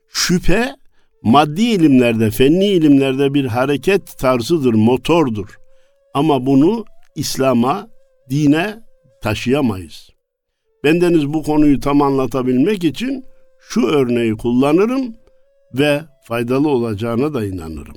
şüphe 0.08 0.74
maddi 1.22 1.62
ilimlerde, 1.62 2.30
fenni 2.30 2.66
ilimlerde 2.66 3.34
bir 3.34 3.44
hareket 3.44 4.18
tarzıdır, 4.18 4.74
motordur. 4.74 5.58
Ama 6.14 6.46
bunu 6.46 6.84
İslam'a, 7.14 7.88
dine 8.30 8.80
taşıyamayız. 9.22 10.10
Bendeniz 10.84 11.32
bu 11.32 11.42
konuyu 11.42 11.80
tam 11.80 12.02
anlatabilmek 12.02 12.84
için 12.84 13.24
şu 13.60 13.86
örneği 13.86 14.36
kullanırım 14.36 15.14
ve 15.74 16.00
faydalı 16.24 16.68
olacağına 16.68 17.34
da 17.34 17.44
inanırım. 17.44 17.96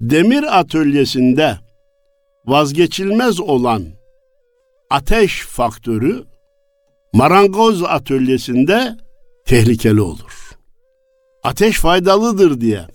Demir 0.00 0.58
atölyesinde 0.58 1.65
vazgeçilmez 2.46 3.40
olan 3.40 3.84
ateş 4.90 5.40
faktörü 5.40 6.24
marangoz 7.12 7.82
atölyesinde 7.82 8.96
tehlikeli 9.46 10.00
olur 10.00 10.46
ateş 11.46 11.78
faydalıdır 11.78 12.60
diye 12.60 12.86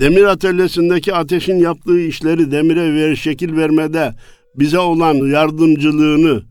demir 0.00 0.24
atölyesindeki 0.24 1.14
ateşin 1.14 1.56
yaptığı 1.56 2.00
işleri 2.00 2.50
demire 2.50 2.94
ver, 2.94 3.16
şekil 3.16 3.56
vermede 3.56 4.14
bize 4.54 4.78
olan 4.78 5.14
yardımcılığını 5.14 6.42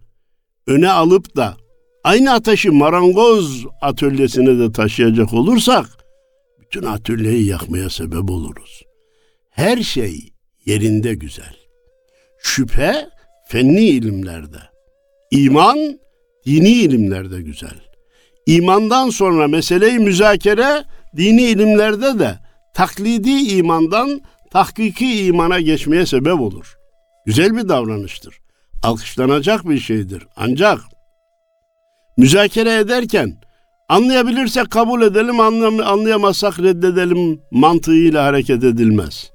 öne 0.68 0.90
alıp 0.90 1.36
da 1.36 1.58
aynı 2.04 2.34
ateşi 2.34 2.72
marangoz 2.72 3.66
atölyesine 3.82 4.60
de 4.60 4.72
taşıyacak 4.72 5.34
olursak 5.34 5.90
bütün 6.60 6.84
atölyeyi 6.84 7.48
yakmaya 7.48 7.90
sebep 7.90 8.30
oluruz. 8.30 8.84
Her 9.50 9.78
şey 9.78 10.34
yerinde 10.66 11.14
güzel. 11.14 11.65
Şüphe 12.46 13.10
fenni 13.48 13.82
ilimlerde. 13.82 14.58
İman 15.32 16.00
dini 16.46 16.70
ilimlerde 16.70 17.42
güzel. 17.42 17.80
İmandan 18.46 19.10
sonra 19.10 19.48
meseleyi 19.48 20.00
müzakere 20.00 20.84
dini 21.18 21.42
ilimlerde 21.42 22.20
de 22.20 22.40
taklidi 22.74 23.32
imandan 23.32 24.22
tahkiki 24.52 25.26
imana 25.26 25.60
geçmeye 25.60 26.06
sebep 26.06 26.40
olur. 26.40 26.78
Güzel 27.26 27.58
bir 27.58 27.70
davranıştır. 27.70 28.36
Alkışlanacak 28.84 29.70
bir 29.70 29.80
şeydir. 29.80 30.28
Ancak 30.36 30.80
müzakere 32.18 32.74
ederken 32.74 33.42
anlayabilirsek 33.90 34.72
kabul 34.72 35.02
edelim, 35.02 35.40
anlayamazsak 35.40 36.60
reddedelim 36.60 37.42
mantığıyla 37.52 38.26
hareket 38.26 38.64
edilmez. 38.64 39.35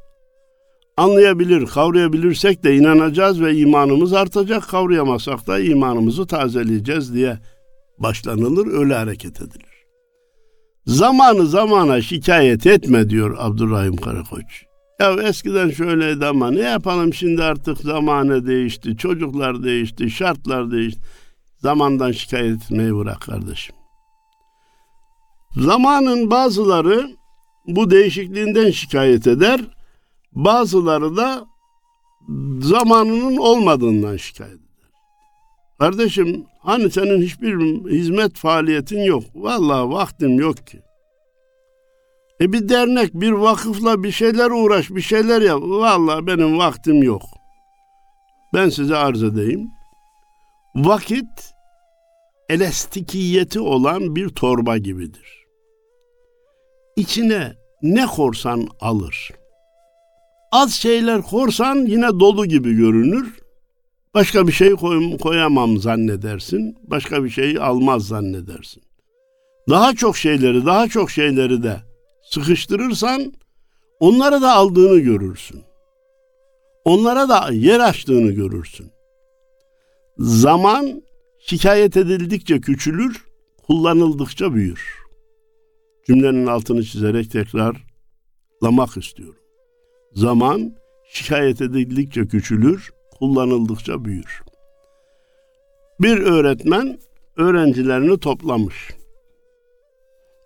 Anlayabilir, 1.00 1.66
kavrayabilirsek 1.66 2.64
de 2.64 2.76
inanacağız 2.76 3.40
ve 3.40 3.56
imanımız 3.56 4.12
artacak. 4.12 4.68
Kavrayamazsak 4.68 5.46
da 5.46 5.58
imanımızı 5.58 6.26
tazeleyeceğiz 6.26 7.14
diye 7.14 7.38
başlanılır, 7.98 8.66
öyle 8.72 8.94
hareket 8.94 9.40
edilir. 9.40 9.86
Zamanı 10.86 11.46
zamana 11.46 12.02
şikayet 12.02 12.66
etme 12.66 13.10
diyor 13.10 13.36
Abdurrahim 13.38 13.96
Karakoç. 13.96 14.64
Ya 15.00 15.12
eskiden 15.12 15.70
şöyleydi 15.70 16.26
ama 16.26 16.50
ne 16.50 16.60
yapalım 16.60 17.14
şimdi 17.14 17.42
artık 17.42 17.78
zamanı 17.78 18.46
değişti, 18.46 18.96
çocuklar 18.96 19.62
değişti, 19.62 20.10
şartlar 20.10 20.70
değişti. 20.70 21.00
Zamandan 21.58 22.12
şikayet 22.12 22.62
etmeyi 22.62 22.96
bırak 22.96 23.20
kardeşim. 23.20 23.76
Zamanın 25.56 26.30
bazıları 26.30 27.10
bu 27.66 27.90
değişikliğinden 27.90 28.70
şikayet 28.70 29.26
eder, 29.26 29.60
bazıları 30.32 31.16
da 31.16 31.46
zamanının 32.60 33.36
olmadığından 33.36 34.16
şikayet 34.16 34.54
eder. 34.54 34.90
Kardeşim 35.78 36.46
hani 36.60 36.90
senin 36.90 37.22
hiçbir 37.22 37.56
hizmet 37.90 38.36
faaliyetin 38.36 39.00
yok. 39.00 39.24
Vallahi 39.34 39.90
vaktim 39.90 40.40
yok 40.40 40.66
ki. 40.66 40.80
E 42.40 42.52
bir 42.52 42.68
dernek, 42.68 43.14
bir 43.14 43.30
vakıfla 43.30 44.02
bir 44.02 44.12
şeyler 44.12 44.50
uğraş, 44.50 44.90
bir 44.90 45.00
şeyler 45.00 45.42
yap. 45.42 45.60
Vallahi 45.62 46.26
benim 46.26 46.58
vaktim 46.58 47.02
yok. 47.02 47.22
Ben 48.54 48.68
size 48.68 48.96
arz 48.96 49.22
edeyim. 49.22 49.70
Vakit 50.74 51.54
elastikiyeti 52.48 53.60
olan 53.60 54.16
bir 54.16 54.28
torba 54.28 54.78
gibidir. 54.78 55.46
İçine 56.96 57.52
ne 57.82 58.06
korsan 58.06 58.68
alır. 58.80 59.30
Az 60.52 60.72
şeyler 60.72 61.22
korsan 61.22 61.76
yine 61.76 62.08
dolu 62.08 62.46
gibi 62.46 62.74
görünür. 62.74 63.40
Başka 64.14 64.46
bir 64.46 64.52
şey 64.52 64.70
koy, 64.70 65.18
koyamam 65.18 65.78
zannedersin. 65.78 66.76
Başka 66.82 67.24
bir 67.24 67.30
şeyi 67.30 67.60
almaz 67.60 68.06
zannedersin. 68.06 68.82
Daha 69.68 69.94
çok 69.94 70.16
şeyleri, 70.16 70.66
daha 70.66 70.88
çok 70.88 71.10
şeyleri 71.10 71.62
de 71.62 71.76
sıkıştırırsan 72.30 73.32
onlara 74.00 74.42
da 74.42 74.52
aldığını 74.52 74.98
görürsün. 74.98 75.62
Onlara 76.84 77.28
da 77.28 77.48
yer 77.52 77.80
açtığını 77.80 78.32
görürsün. 78.32 78.90
Zaman 80.18 81.02
şikayet 81.38 81.96
edildikçe 81.96 82.60
küçülür, 82.60 83.24
kullanıldıkça 83.66 84.54
büyür. 84.54 84.98
Cümlenin 86.06 86.46
altını 86.46 86.84
çizerek 86.84 87.30
tekrarlamak 87.30 88.96
istiyorum. 88.96 89.39
Zaman 90.12 90.76
şikayet 91.12 91.60
edildikçe 91.60 92.26
küçülür, 92.26 92.90
kullanıldıkça 93.18 94.04
büyür. 94.04 94.42
Bir 96.00 96.18
öğretmen 96.18 96.98
öğrencilerini 97.36 98.18
toplamış. 98.18 98.90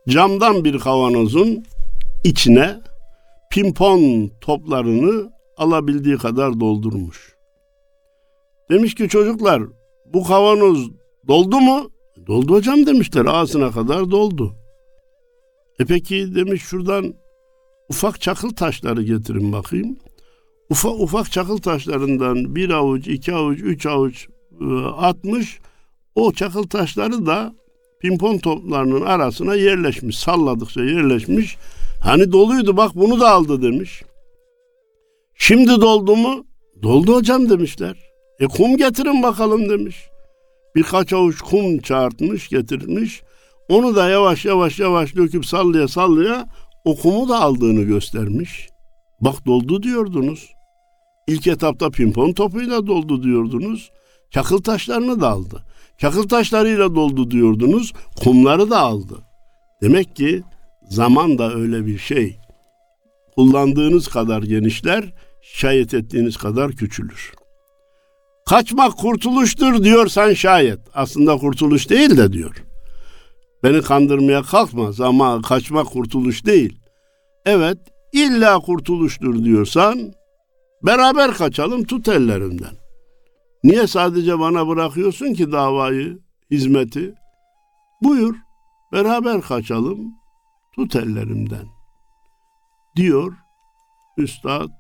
Camdan 0.09 0.65
bir 0.65 0.79
kavanozun 0.79 1.65
içine 2.25 2.81
pimpon 3.51 4.31
toplarını 4.41 5.33
alabildiği 5.57 6.17
kadar 6.17 6.61
doldurmuş. 6.61 7.35
Demiş 8.71 8.95
ki 8.95 9.09
çocuklar 9.09 9.63
bu 10.07 10.25
kavanoz 10.25 10.91
doldu 11.29 11.61
mu? 11.61 11.91
Doldu 12.27 12.55
hocam 12.55 12.87
demişler 12.87 13.25
ağzına 13.25 13.71
kadar 13.71 14.11
doldu. 14.11 14.55
E 15.79 15.85
peki 15.85 16.35
demiş 16.35 16.63
şuradan 16.63 17.15
ufak 17.95 18.21
çakıl 18.21 18.51
taşları 18.51 19.03
getirin 19.03 19.53
bakayım. 19.53 19.97
Ufak 20.71 21.01
ufak 21.01 21.33
çakıl 21.33 21.59
taşlarından 21.59 22.57
bir 22.57 22.71
avuç, 22.71 23.09
iki 23.09 23.35
avuç, 23.35 23.61
üç 23.63 23.87
avuç 23.87 24.29
e, 24.61 24.65
atmış. 24.97 25.59
O 26.15 26.33
çakıl 26.33 26.63
taşları 26.63 27.27
da 27.27 27.55
pimpon 28.01 28.39
toplarının 28.39 29.01
arasına 29.01 29.55
yerleşmiş. 29.55 30.19
Salladıkça 30.19 30.85
yerleşmiş. 30.85 31.57
Hani 32.03 32.33
doluydu 32.33 32.77
bak 32.77 32.95
bunu 32.95 33.21
da 33.21 33.31
aldı 33.31 33.63
demiş. 33.63 34.03
Şimdi 35.35 35.81
doldu 35.81 36.17
mu? 36.17 36.45
Doldu 36.83 37.15
hocam 37.15 37.51
demişler. 37.51 37.97
E 38.41 38.47
kum 38.47 38.77
getirin 38.77 39.23
bakalım 39.23 39.69
demiş. 39.69 39.97
Birkaç 40.75 41.13
avuç 41.13 41.41
kum 41.41 41.79
çağırtmış 41.79 42.49
getirmiş. 42.49 43.23
Onu 43.69 43.97
da 43.97 44.09
yavaş 44.09 44.45
yavaş 44.45 44.81
yavaş 44.81 45.17
döküp 45.17 45.47
sallaya 45.47 45.89
sallaya 45.89 46.47
o 46.85 46.97
kumu 46.97 47.29
da 47.29 47.41
aldığını 47.41 47.83
göstermiş. 47.83 48.69
Bak 49.21 49.47
doldu 49.47 49.83
diyordunuz. 49.83 50.53
İlk 51.27 51.47
etapta 51.47 51.91
pimpon 51.91 52.33
topuyla 52.33 52.87
doldu 52.87 53.23
diyordunuz. 53.23 53.91
Çakıl 54.31 54.63
taşlarını 54.63 55.21
da 55.21 55.29
aldı. 55.29 55.65
Çakıl 55.99 56.29
taşlarıyla 56.29 56.95
doldu 56.95 57.31
diyordunuz. 57.31 57.93
Kumları 58.25 58.71
da 58.71 58.81
aldı. 58.81 59.19
Demek 59.83 60.17
ki 60.17 60.43
zaman 60.89 61.39
da 61.39 61.55
öyle 61.55 61.87
bir 61.87 61.99
şey. 61.99 62.39
Kullandığınız 63.35 64.09
kadar 64.09 64.43
genişler, 64.43 65.13
şayet 65.43 65.95
ettiğiniz 65.95 66.37
kadar 66.37 66.73
küçülür. 66.73 67.33
Kaçmak 68.47 68.99
kurtuluştur 68.99 69.85
diyorsan 69.85 70.33
şayet. 70.33 70.81
Aslında 70.95 71.37
kurtuluş 71.37 71.91
değil 71.91 72.17
de 72.17 72.33
diyor. 72.33 72.65
Beni 73.65 73.83
kandırmaya 73.83 74.43
kalkma. 74.43 74.91
Ama 75.01 75.43
kaçmak 75.43 75.87
kurtuluş 75.87 76.47
değil. 76.47 76.81
Evet, 77.47 77.79
illa 78.13 78.59
kurtuluştur 78.59 79.45
diyorsan 79.45 80.13
beraber 80.83 81.35
kaçalım 81.35 81.85
tut 81.85 82.09
ellerimden. 82.09 82.77
Niye 83.65 83.87
sadece 83.87 84.39
bana 84.39 84.69
bırakıyorsun 84.69 85.35
ki 85.35 85.53
davayı, 85.53 86.19
hizmeti? 86.51 87.15
Buyur, 88.03 88.37
beraber 88.93 89.41
kaçalım, 89.41 90.15
tut 90.75 90.97
ellerimden. 90.97 91.67
Diyor 92.97 93.33
Üstad 94.17 94.71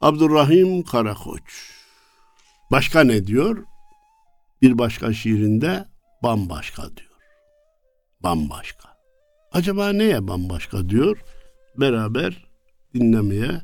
Abdurrahim 0.00 0.82
Karakoç. 0.82 1.72
Başka 2.70 3.04
ne 3.04 3.26
diyor? 3.26 3.64
Bir 4.62 4.78
başka 4.78 5.12
şiirinde 5.12 5.84
bambaşka 6.22 6.82
diyor. 6.82 7.08
Bambaşka. 8.20 8.88
Acaba 9.52 9.92
neye 9.92 10.28
bambaşka 10.28 10.88
diyor? 10.88 11.18
Beraber 11.76 12.46
dinlemeye, 12.94 13.60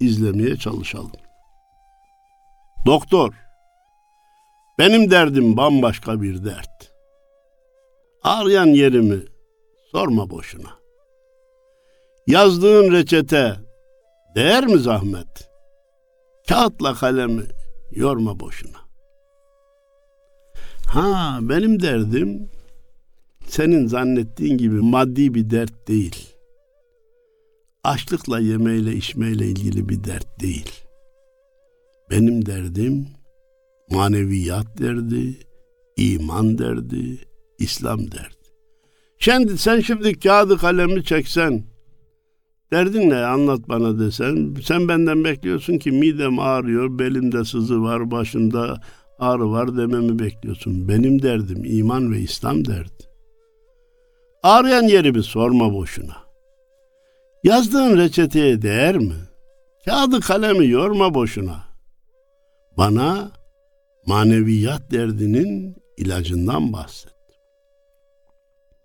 izlemeye 0.00 0.56
çalışalım. 0.56 1.12
Doktor, 2.86 3.34
benim 4.78 5.10
derdim 5.10 5.56
bambaşka 5.56 6.22
bir 6.22 6.44
dert. 6.44 6.92
Ağrıyan 8.22 8.66
yerimi 8.66 9.20
sorma 9.92 10.30
boşuna. 10.30 10.78
Yazdığın 12.26 12.92
reçete 12.92 13.56
değer 14.34 14.66
mi 14.66 14.78
zahmet? 14.78 15.50
Kağıtla 16.48 16.94
kalemi 16.94 17.42
yorma 17.90 18.40
boşuna. 18.40 18.81
Ha 20.92 21.38
benim 21.42 21.82
derdim 21.82 22.48
senin 23.46 23.86
zannettiğin 23.86 24.58
gibi 24.58 24.80
maddi 24.80 25.34
bir 25.34 25.50
dert 25.50 25.88
değil. 25.88 26.28
Açlıkla 27.84 28.38
yemeyle 28.38 28.92
içmeyle 28.92 29.46
ilgili 29.46 29.88
bir 29.88 30.04
dert 30.04 30.40
değil. 30.40 30.70
Benim 32.10 32.46
derdim 32.46 33.08
maneviyat 33.90 34.78
derdi, 34.78 35.36
iman 35.96 36.58
derdi, 36.58 37.18
İslam 37.58 37.98
derdi. 37.98 38.48
Şimdi 39.18 39.58
sen 39.58 39.80
şimdi 39.80 40.20
kağıdı 40.20 40.58
kalemi 40.58 41.04
çeksen, 41.04 41.64
Derdin 42.72 43.10
ne 43.10 43.16
anlat 43.16 43.68
bana 43.68 43.98
desen. 43.98 44.56
Sen 44.64 44.88
benden 44.88 45.24
bekliyorsun 45.24 45.78
ki 45.78 45.90
midem 45.90 46.38
ağrıyor, 46.38 46.98
belimde 46.98 47.44
sızı 47.44 47.82
var, 47.82 48.10
başımda 48.10 48.80
ağrı 49.22 49.50
var 49.50 49.76
dememi 49.76 50.18
bekliyorsun. 50.18 50.88
Benim 50.88 51.22
derdim 51.22 51.62
iman 51.64 52.12
ve 52.12 52.18
İslam 52.18 52.64
derdi. 52.64 53.08
Ağrıyan 54.42 54.82
yerimi 54.82 55.22
sorma 55.22 55.74
boşuna. 55.74 56.16
Yazdığın 57.44 57.98
reçeteye 57.98 58.62
değer 58.62 58.98
mi? 58.98 59.14
Kağıdı 59.84 60.20
kalemi 60.20 60.68
yorma 60.68 61.14
boşuna. 61.14 61.64
Bana 62.76 63.32
maneviyat 64.06 64.90
derdinin 64.90 65.76
ilacından 65.96 66.72
bahset. 66.72 67.12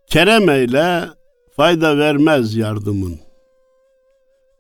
Kerem 0.08 0.50
eyle 0.50 1.04
fayda 1.56 1.98
vermez 1.98 2.56
yardımın. 2.56 3.20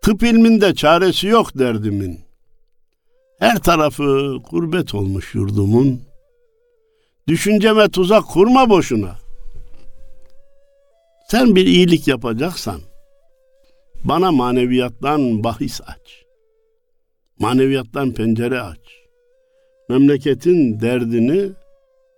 Tıp 0.01 0.23
ilminde 0.23 0.75
çaresi 0.75 1.27
yok 1.27 1.57
derdimin. 1.59 2.26
Her 3.39 3.59
tarafı 3.59 4.37
kurbet 4.43 4.95
olmuş 4.95 5.35
yurdumun. 5.35 6.01
Düşünceme 7.27 7.89
tuzak 7.89 8.23
kurma 8.25 8.69
boşuna. 8.69 9.15
Sen 11.27 11.55
bir 11.55 11.65
iyilik 11.65 12.07
yapacaksan 12.07 12.81
bana 14.03 14.31
maneviyattan 14.31 15.43
bahis 15.43 15.81
aç. 15.81 16.25
Maneviyattan 17.39 18.13
pencere 18.13 18.61
aç. 18.61 18.79
Memleketin 19.89 20.79
derdini 20.79 21.49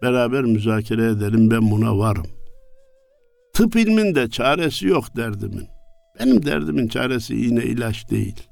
beraber 0.02 0.42
müzakere 0.42 1.06
edelim 1.06 1.52
ben 1.52 1.72
buna 1.72 1.98
varım. 1.98 2.28
Tıp 3.54 3.76
ilminde 3.76 4.30
çaresi 4.30 4.88
yok 4.88 5.16
derdimin. 5.16 5.68
Benim 6.20 6.46
derdimin 6.46 6.88
çaresi 6.88 7.36
yine 7.36 7.64
ilaç 7.64 8.10
değil. 8.10 8.49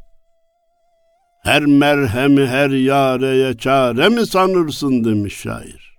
Her 1.43 1.65
merhemi 1.65 2.47
her 2.47 2.69
yareye 2.69 3.53
çare 3.53 4.09
mi 4.09 4.25
sanırsın 4.25 5.03
demiş 5.03 5.37
şair. 5.37 5.97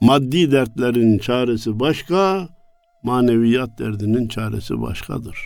Maddi 0.00 0.52
dertlerin 0.52 1.18
çaresi 1.18 1.80
başka, 1.80 2.48
maneviyat 3.02 3.78
derdinin 3.78 4.28
çaresi 4.28 4.80
başkadır. 4.80 5.38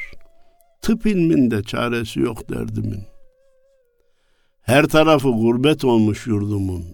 Tıp 0.82 1.06
ilminde 1.06 1.62
çaresi 1.62 2.20
yok 2.20 2.48
derdimin. 2.50 3.02
Her 4.62 4.86
tarafı 4.86 5.28
gurbet 5.28 5.84
olmuş 5.84 6.26
yurdumun. 6.26 6.84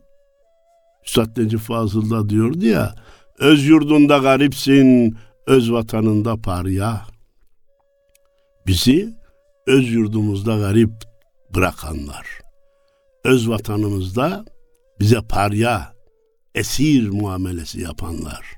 Üstad 1.07 1.37
Necip 1.37 1.61
Fazıl 1.61 2.11
da 2.11 2.29
diyordu 2.29 2.67
ya, 2.67 2.95
öz 3.39 3.67
yurdunda 3.67 4.19
garipsin, 4.19 5.17
öz 5.47 5.73
vatanında 5.73 6.37
parya. 6.37 7.03
Bizi 8.67 9.15
öz 9.67 9.93
yurdumuzda 9.93 10.59
garip 10.59 11.10
bırakanlar, 11.55 12.27
öz 13.25 13.49
vatanımızda 13.49 14.45
bize 15.01 15.21
parya, 15.29 15.93
esir 16.55 17.09
muamelesi 17.09 17.81
yapanlar, 17.81 18.57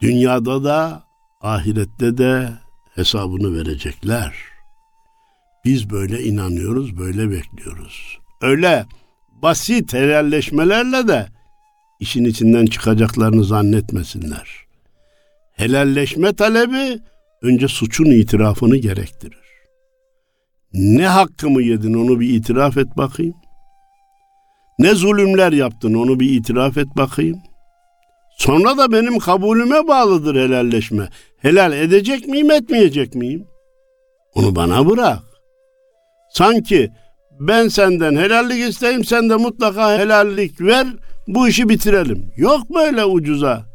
dünyada 0.00 0.64
da 0.64 1.04
ahirette 1.40 2.18
de 2.18 2.52
hesabını 2.94 3.58
verecekler. 3.58 4.34
Biz 5.64 5.90
böyle 5.90 6.22
inanıyoruz, 6.22 6.98
böyle 6.98 7.30
bekliyoruz. 7.30 8.18
Öyle 8.40 8.86
basit 9.42 9.92
helalleşmelerle 9.92 11.08
de 11.08 11.28
işin 12.00 12.24
içinden 12.24 12.66
çıkacaklarını 12.66 13.44
zannetmesinler. 13.44 14.66
Helalleşme 15.52 16.32
talebi 16.32 16.98
önce 17.42 17.68
suçun 17.68 18.04
itirafını 18.10 18.76
gerektirir. 18.76 19.41
Ne 20.74 21.06
hakkımı 21.06 21.62
yedin 21.62 21.94
onu 21.94 22.20
bir 22.20 22.28
itiraf 22.28 22.76
et 22.76 22.96
bakayım. 22.96 23.34
Ne 24.78 24.94
zulümler 24.94 25.52
yaptın 25.52 25.94
onu 25.94 26.20
bir 26.20 26.30
itiraf 26.30 26.78
et 26.78 26.96
bakayım. 26.96 27.38
Sonra 28.38 28.78
da 28.78 28.92
benim 28.92 29.18
kabulüme 29.18 29.88
bağlıdır 29.88 30.34
helalleşme. 30.34 31.08
Helal 31.38 31.72
edecek 31.72 32.28
miyim 32.28 32.50
etmeyecek 32.50 33.14
miyim? 33.14 33.46
Onu 34.34 34.56
bana 34.56 34.88
bırak. 34.90 35.22
Sanki 36.30 36.90
ben 37.40 37.68
senden 37.68 38.16
helallik 38.16 38.68
isteyeyim 38.68 39.04
sen 39.04 39.30
de 39.30 39.36
mutlaka 39.36 39.98
helallik 39.98 40.60
ver 40.60 40.86
bu 41.28 41.48
işi 41.48 41.68
bitirelim. 41.68 42.32
Yok 42.36 42.74
böyle 42.74 43.04
ucuza 43.04 43.66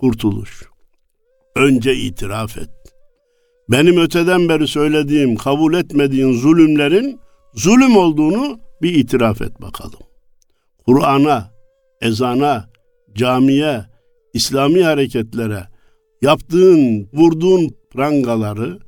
kurtuluş. 0.00 0.62
Önce 1.56 1.94
itiraf 1.94 2.58
et. 2.58 2.81
Benim 3.72 4.00
öteden 4.00 4.48
beri 4.48 4.68
söylediğim, 4.68 5.36
kabul 5.36 5.74
etmediğin 5.74 6.32
zulümlerin 6.32 7.20
zulüm 7.54 7.96
olduğunu 7.96 8.60
bir 8.82 8.94
itiraf 8.94 9.42
et 9.42 9.62
bakalım. 9.62 10.00
Kur'an'a, 10.86 11.50
ezana, 12.00 12.68
camiye, 13.14 13.84
İslami 14.34 14.82
hareketlere 14.82 15.68
yaptığın, 16.22 17.08
vurduğun 17.12 17.74
prangaları, 17.90 18.78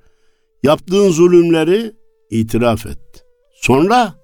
yaptığın 0.62 1.10
zulümleri 1.10 1.92
itiraf 2.30 2.86
et. 2.86 3.24
Sonra 3.54 4.14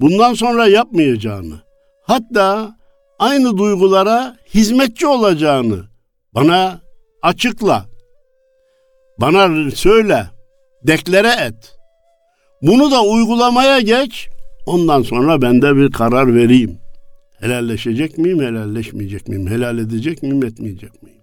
bundan 0.00 0.34
sonra 0.34 0.66
yapmayacağını, 0.66 1.60
hatta 2.02 2.76
aynı 3.18 3.58
duygulara 3.58 4.36
hizmetçi 4.54 5.06
olacağını 5.06 5.84
bana 6.34 6.80
açıkla. 7.22 7.91
Bana 9.18 9.70
söyle, 9.70 10.26
deklare 10.86 11.46
et. 11.46 11.76
Bunu 12.62 12.90
da 12.90 13.04
uygulamaya 13.04 13.80
geç. 13.80 14.28
Ondan 14.66 15.02
sonra 15.02 15.42
ben 15.42 15.62
de 15.62 15.76
bir 15.76 15.92
karar 15.92 16.34
vereyim. 16.34 16.78
Helalleşecek 17.40 18.18
miyim, 18.18 18.40
helalleşmeyecek 18.40 19.28
miyim? 19.28 19.46
Helal 19.46 19.78
edecek 19.78 20.22
miyim, 20.22 20.44
etmeyecek 20.44 21.02
miyim? 21.02 21.22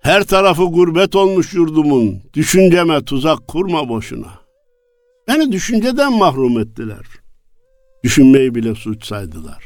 Her 0.00 0.24
tarafı 0.24 0.64
gurbet 0.64 1.16
olmuş 1.16 1.54
yurdumun. 1.54 2.22
Düşünceme 2.34 3.04
tuzak 3.04 3.48
kurma 3.48 3.88
boşuna. 3.88 4.32
Beni 5.28 5.52
düşünceden 5.52 6.12
mahrum 6.12 6.60
ettiler. 6.60 7.06
Düşünmeyi 8.04 8.54
bile 8.54 8.74
suç 8.74 9.06
saydılar. 9.06 9.64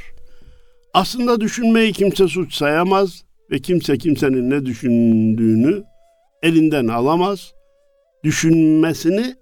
Aslında 0.94 1.40
düşünmeyi 1.40 1.92
kimse 1.92 2.28
suç 2.28 2.54
sayamaz 2.54 3.24
ve 3.50 3.58
kimse 3.58 3.98
kimsenin 3.98 4.50
ne 4.50 4.66
düşündüğünü 4.66 5.84
elinden 6.42 6.88
alamaz. 6.88 7.52
Düşünmesini 8.24 9.34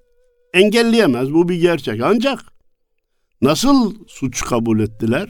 engelleyemez. 0.54 1.32
Bu 1.32 1.48
bir 1.48 1.60
gerçek. 1.60 2.00
Ancak 2.02 2.40
nasıl 3.42 3.94
suç 4.06 4.44
kabul 4.44 4.80
ettiler? 4.80 5.28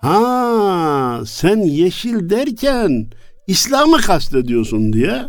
Ha, 0.00 1.20
sen 1.26 1.56
yeşil 1.56 2.30
derken 2.30 3.10
İslam'ı 3.46 3.98
kastediyorsun 4.00 4.92
diye 4.92 5.22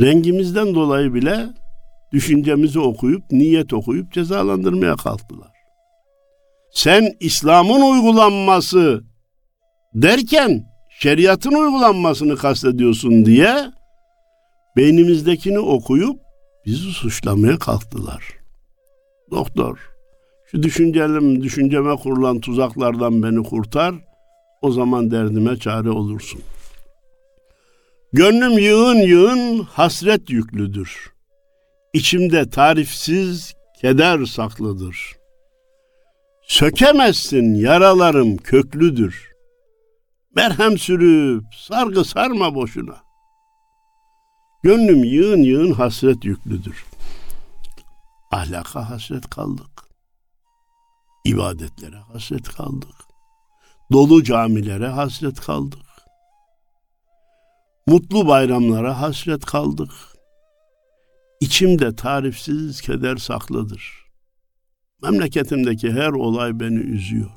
rengimizden 0.00 0.74
dolayı 0.74 1.14
bile 1.14 1.46
düşüncemizi 2.12 2.80
okuyup, 2.80 3.22
niyet 3.30 3.72
okuyup 3.72 4.12
cezalandırmaya 4.12 4.96
kalktılar. 4.96 5.50
Sen 6.74 7.08
İslam'ın 7.20 7.92
uygulanması 7.92 9.04
derken 9.94 10.64
şeriatın 11.00 11.52
uygulanmasını 11.52 12.36
kastediyorsun 12.36 13.24
diye 13.24 13.72
beynimizdekini 14.76 15.58
okuyup 15.58 16.20
bizi 16.66 16.90
suçlamaya 16.90 17.58
kalktılar. 17.58 18.24
Doktor, 19.30 19.78
şu 20.50 20.62
düşüncelim, 20.62 21.42
düşünceme 21.42 21.96
kurulan 21.96 22.40
tuzaklardan 22.40 23.22
beni 23.22 23.42
kurtar, 23.42 23.94
o 24.62 24.72
zaman 24.72 25.10
derdime 25.10 25.56
çare 25.56 25.90
olursun. 25.90 26.40
Gönlüm 28.12 28.58
yığın 28.58 28.98
yığın 28.98 29.62
hasret 29.62 30.30
yüklüdür. 30.30 31.12
İçimde 31.92 32.50
tarifsiz 32.50 33.54
keder 33.80 34.24
saklıdır. 34.24 34.96
Sökemezsin 36.42 37.54
yaralarım 37.54 38.36
köklüdür. 38.36 39.32
Merhem 40.36 40.78
sürüp 40.78 41.44
sargı 41.68 42.04
sarma 42.04 42.54
boşuna. 42.54 43.11
Gönlüm 44.62 45.04
yığın 45.04 45.42
yığın 45.42 45.72
hasret 45.72 46.24
yüklüdür. 46.24 46.84
Ahlaka 48.30 48.90
hasret 48.90 49.30
kaldık. 49.30 49.88
İbadetlere 51.24 51.96
hasret 51.96 52.48
kaldık. 52.48 52.94
Dolu 53.92 54.24
camilere 54.24 54.88
hasret 54.88 55.40
kaldık. 55.40 55.86
Mutlu 57.86 58.28
bayramlara 58.28 59.00
hasret 59.00 59.44
kaldık. 59.44 59.90
İçimde 61.40 61.96
tarifsiz 61.96 62.80
keder 62.80 63.16
saklıdır. 63.16 64.06
Memleketimdeki 65.02 65.92
her 65.92 66.10
olay 66.10 66.60
beni 66.60 66.78
üzüyor. 66.78 67.30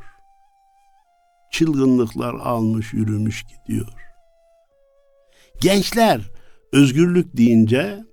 Çılgınlıklar 1.51 2.33
almış 2.33 2.93
yürümüş 2.93 3.43
gidiyor. 3.43 3.93
Gençler 5.61 6.34
özgürlük 6.75 7.37
deyince 7.37 8.03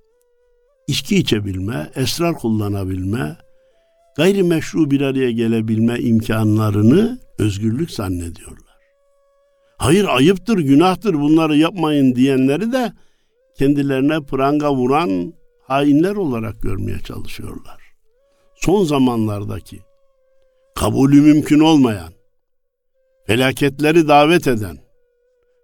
içki 0.87 1.17
içebilme, 1.17 1.91
esrar 1.95 2.35
kullanabilme, 2.35 3.37
gayrimeşru 4.17 4.91
bir 4.91 5.01
araya 5.01 5.31
gelebilme 5.31 5.99
imkanlarını 5.99 7.19
özgürlük 7.39 7.91
zannediyorlar. 7.91 8.77
Hayır 9.79 10.05
ayıptır, 10.05 10.59
günahtır 10.59 11.15
bunları 11.15 11.57
yapmayın 11.57 12.15
diyenleri 12.15 12.73
de 12.73 12.93
kendilerine 13.59 14.21
pranga 14.21 14.75
vuran 14.75 15.35
hainler 15.63 16.17
olarak 16.17 16.63
görmeye 16.63 16.99
çalışıyorlar. 16.99 17.83
Son 18.55 18.85
zamanlardaki 18.85 19.81
kabulü 20.75 21.21
mümkün 21.21 21.61
olmayan, 21.61 22.13
felaketleri 23.27 24.09
davet 24.09 24.47
eden, 24.47 24.79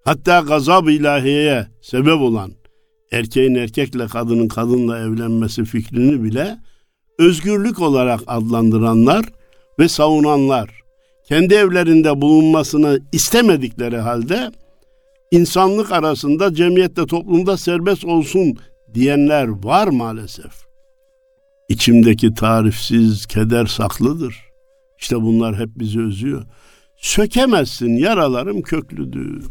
hatta 0.04 0.40
gazab 0.40 0.88
ilahiyeye 0.88 1.66
sebep 1.80 2.20
olan 2.20 2.57
erkeğin 3.12 3.54
erkekle 3.54 4.06
kadının 4.06 4.48
kadınla 4.48 4.98
evlenmesi 4.98 5.64
fikrini 5.64 6.24
bile 6.24 6.58
özgürlük 7.18 7.80
olarak 7.80 8.20
adlandıranlar 8.26 9.24
ve 9.78 9.88
savunanlar 9.88 10.70
kendi 11.28 11.54
evlerinde 11.54 12.20
bulunmasını 12.20 13.00
istemedikleri 13.12 13.96
halde 13.96 14.50
insanlık 15.30 15.92
arasında 15.92 16.54
cemiyette 16.54 17.06
toplumda 17.06 17.56
serbest 17.56 18.04
olsun 18.04 18.56
diyenler 18.94 19.64
var 19.64 19.88
maalesef. 19.88 20.52
İçimdeki 21.68 22.34
tarifsiz 22.34 23.26
keder 23.26 23.66
saklıdır. 23.66 24.36
İşte 24.98 25.16
bunlar 25.22 25.56
hep 25.58 25.68
bizi 25.76 26.00
özüyor. 26.00 26.44
Sökemezsin 26.96 27.96
yaralarım 27.96 28.62
köklüdür. 28.62 29.46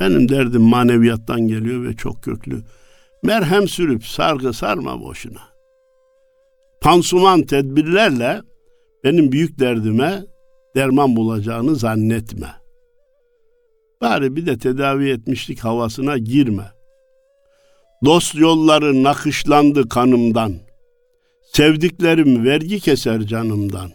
Benim 0.00 0.28
derdim 0.28 0.62
maneviyattan 0.62 1.40
geliyor 1.40 1.84
ve 1.84 1.96
çok 1.96 2.22
köklü. 2.22 2.62
Merhem 3.22 3.68
sürüp 3.68 4.06
sargı 4.06 4.52
sarma 4.52 5.00
boşuna. 5.00 5.40
Pansuman 6.80 7.42
tedbirlerle 7.42 8.40
benim 9.04 9.32
büyük 9.32 9.58
derdime 9.58 10.24
derman 10.76 11.16
bulacağını 11.16 11.76
zannetme. 11.76 12.48
Bari 14.00 14.36
bir 14.36 14.46
de 14.46 14.58
tedavi 14.58 15.10
etmişlik 15.10 15.60
havasına 15.60 16.18
girme. 16.18 16.64
Dost 18.04 18.34
yolları 18.34 19.02
nakışlandı 19.02 19.88
kanımdan. 19.88 20.54
Sevdiklerim 21.52 22.44
vergi 22.44 22.80
keser 22.80 23.20
canımdan. 23.20 23.90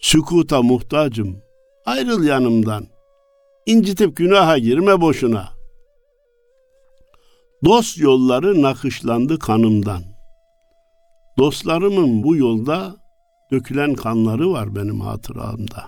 Sükuta 0.00 0.62
muhtacım, 0.62 1.36
ayrıl 1.86 2.24
yanımdan. 2.24 2.95
İncitip 3.66 4.16
günaha 4.16 4.58
girme 4.58 5.00
boşuna. 5.00 5.48
Dost 7.64 7.98
yolları 7.98 8.62
nakışlandı 8.62 9.38
kanımdan. 9.38 10.02
Dostlarımın 11.38 12.22
bu 12.22 12.36
yolda 12.36 12.96
dökülen 13.52 13.94
kanları 13.94 14.50
var 14.50 14.74
benim 14.74 15.00
hatıramda. 15.00 15.84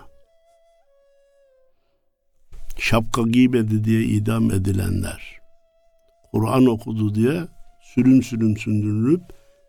Şapka 2.77 3.21
giymedi 3.21 3.83
diye 3.83 4.01
idam 4.01 4.51
edilenler. 4.51 5.39
Kur'an 6.31 6.65
okudu 6.65 7.15
diye 7.15 7.47
sürüm 7.81 8.23
sürüm 8.23 8.57
sündürülüp 8.57 9.21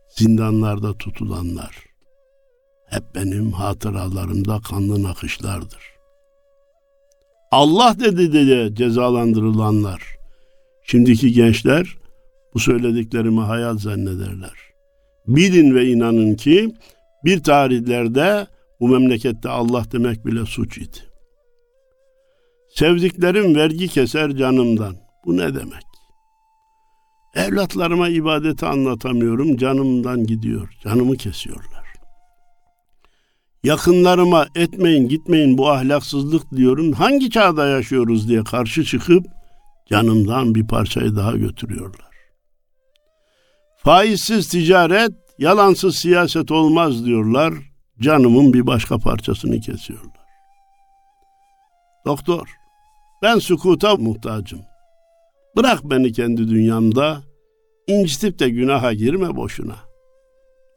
zindanlarda 0.08 0.98
tutulanlar. 0.98 1.76
Hep 2.86 3.14
benim 3.14 3.52
hatıralarımda 3.52 4.60
kanlı 4.60 5.02
nakışlardır. 5.02 5.99
Allah 7.50 7.96
dedi 8.00 8.32
diye 8.32 8.74
cezalandırılanlar. 8.74 10.02
Şimdiki 10.84 11.32
gençler 11.32 11.96
bu 12.54 12.58
söylediklerimi 12.58 13.40
hayal 13.40 13.78
zannederler. 13.78 14.52
Bilin 15.26 15.74
ve 15.74 15.86
inanın 15.86 16.34
ki 16.34 16.74
bir 17.24 17.42
tarihlerde 17.42 18.46
bu 18.80 18.88
memlekette 18.88 19.48
Allah 19.48 19.84
demek 19.92 20.26
bile 20.26 20.46
suç 20.46 20.78
idi. 20.78 20.98
Sevdiklerim 22.74 23.54
vergi 23.54 23.88
keser 23.88 24.30
canımdan. 24.30 24.96
Bu 25.26 25.36
ne 25.36 25.54
demek? 25.54 25.84
Evlatlarıma 27.34 28.08
ibadeti 28.08 28.66
anlatamıyorum, 28.66 29.56
canımdan 29.56 30.26
gidiyor, 30.26 30.68
canımı 30.84 31.16
kesiyorlar. 31.16 31.79
Yakınlarıma 33.64 34.46
etmeyin 34.54 35.08
gitmeyin 35.08 35.58
bu 35.58 35.70
ahlaksızlık 35.70 36.50
diyorum. 36.56 36.92
Hangi 36.92 37.30
çağda 37.30 37.66
yaşıyoruz 37.66 38.28
diye 38.28 38.44
karşı 38.44 38.84
çıkıp 38.84 39.26
canımdan 39.90 40.54
bir 40.54 40.66
parçayı 40.66 41.16
daha 41.16 41.32
götürüyorlar. 41.32 42.10
Faizsiz 43.76 44.48
ticaret, 44.48 45.12
yalansız 45.38 45.96
siyaset 45.96 46.50
olmaz 46.50 47.04
diyorlar. 47.04 47.54
Canımın 48.00 48.52
bir 48.52 48.66
başka 48.66 48.98
parçasını 48.98 49.60
kesiyorlar. 49.60 50.26
Doktor, 52.06 52.48
ben 53.22 53.38
sükuta 53.38 53.96
muhtacım. 53.96 54.60
Bırak 55.56 55.84
beni 55.84 56.12
kendi 56.12 56.48
dünyamda, 56.48 57.22
incitip 57.86 58.38
de 58.38 58.48
günaha 58.48 58.92
girme 58.92 59.36
boşuna. 59.36 59.76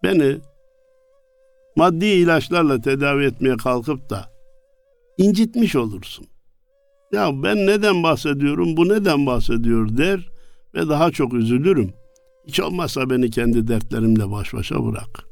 Beni 0.04 0.38
maddi 1.76 2.06
ilaçlarla 2.06 2.82
tedavi 2.82 3.26
etmeye 3.26 3.58
kalkıp 3.58 4.10
da 4.10 4.34
incitmiş 5.18 5.76
olursun. 5.76 6.26
Ya 7.12 7.44
ben 7.44 7.68
neden 7.68 8.04
bahsediyorum, 8.04 8.78
bu 8.78 8.90
neden 8.90 9.26
bahsediyor 9.26 9.98
der 9.98 10.30
ve 10.76 10.90
daha 10.90 11.12
çok 11.12 11.34
üzülürüm. 11.34 11.94
Hiç 12.48 12.60
olmazsa 12.60 13.10
beni 13.10 13.30
kendi 13.32 13.68
dertlerimle 13.68 14.32
baş 14.32 14.54
başa 14.54 14.86
bırak. 14.86 15.26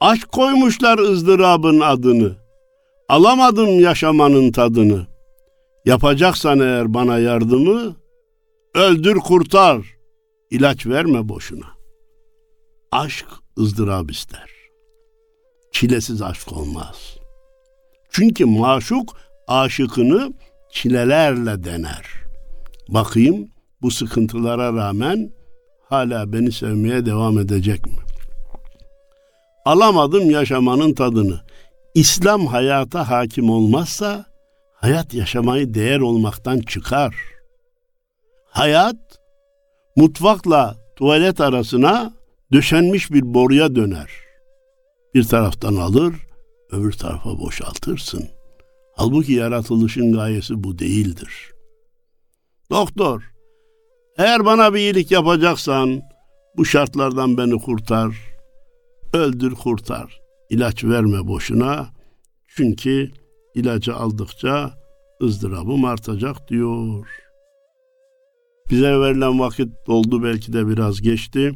Aşk 0.00 0.32
koymuşlar 0.32 0.98
ızdırabın 0.98 1.80
adını. 1.80 2.36
Alamadım 3.08 3.80
yaşamanın 3.80 4.52
tadını. 4.52 5.06
Yapacaksan 5.84 6.60
eğer 6.60 6.94
bana 6.94 7.18
yardımı, 7.18 7.96
öldür 8.74 9.16
kurtar, 9.16 9.86
ilaç 10.50 10.86
verme 10.86 11.28
boşuna. 11.28 11.66
Aşk 12.92 13.26
ızdırap 13.58 14.10
ister. 14.10 14.55
Çilesiz 15.80 16.22
aşk 16.22 16.52
olmaz. 16.52 17.16
Çünkü 18.10 18.44
maşuk 18.44 19.16
aşıkını 19.48 20.32
çilelerle 20.72 21.64
dener. 21.64 22.06
Bakayım 22.88 23.48
bu 23.82 23.90
sıkıntılara 23.90 24.72
rağmen 24.72 25.30
hala 25.88 26.32
beni 26.32 26.52
sevmeye 26.52 27.06
devam 27.06 27.38
edecek 27.38 27.86
mi? 27.86 27.98
Alamadım 29.64 30.30
yaşamanın 30.30 30.94
tadını. 30.94 31.40
İslam 31.94 32.46
hayata 32.46 33.10
hakim 33.10 33.50
olmazsa 33.50 34.26
hayat 34.74 35.14
yaşamayı 35.14 35.74
değer 35.74 36.00
olmaktan 36.00 36.60
çıkar. 36.60 37.14
Hayat 38.50 38.96
mutfakla 39.96 40.76
tuvalet 40.96 41.40
arasına 41.40 42.12
döşenmiş 42.52 43.10
bir 43.10 43.34
boruya 43.34 43.74
döner. 43.74 44.25
Bir 45.16 45.24
taraftan 45.24 45.76
alır, 45.76 46.14
öbür 46.70 46.92
tarafa 46.92 47.38
boşaltırsın. 47.38 48.28
Halbuki 48.96 49.32
yaratılışın 49.32 50.12
gayesi 50.12 50.64
bu 50.64 50.78
değildir. 50.78 51.52
Doktor, 52.70 53.22
eğer 54.18 54.44
bana 54.44 54.74
bir 54.74 54.78
iyilik 54.78 55.10
yapacaksan 55.10 56.02
bu 56.56 56.64
şartlardan 56.64 57.38
beni 57.38 57.58
kurtar. 57.58 58.16
Öldür 59.12 59.54
kurtar. 59.54 60.20
İlaç 60.50 60.84
verme 60.84 61.26
boşuna. 61.26 61.88
Çünkü 62.48 63.10
ilacı 63.54 63.94
aldıkça 63.94 64.74
ızdırabım 65.22 65.84
artacak 65.84 66.48
diyor. 66.48 67.06
Bize 68.70 69.00
verilen 69.00 69.40
vakit 69.40 69.68
doldu 69.86 70.22
belki 70.22 70.52
de 70.52 70.68
biraz 70.68 71.00
geçti. 71.00 71.52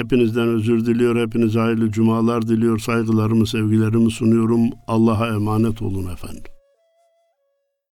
Hepinizden 0.00 0.48
özür 0.48 0.86
diliyor. 0.86 1.26
Hepinize 1.26 1.60
hayırlı 1.60 1.90
cumalar 1.90 2.48
diliyor. 2.48 2.78
Saygılarımı, 2.78 3.46
sevgilerimi 3.46 4.10
sunuyorum. 4.10 4.70
Allah'a 4.86 5.28
emanet 5.34 5.82
olun 5.82 6.12
efendim. 6.12 6.59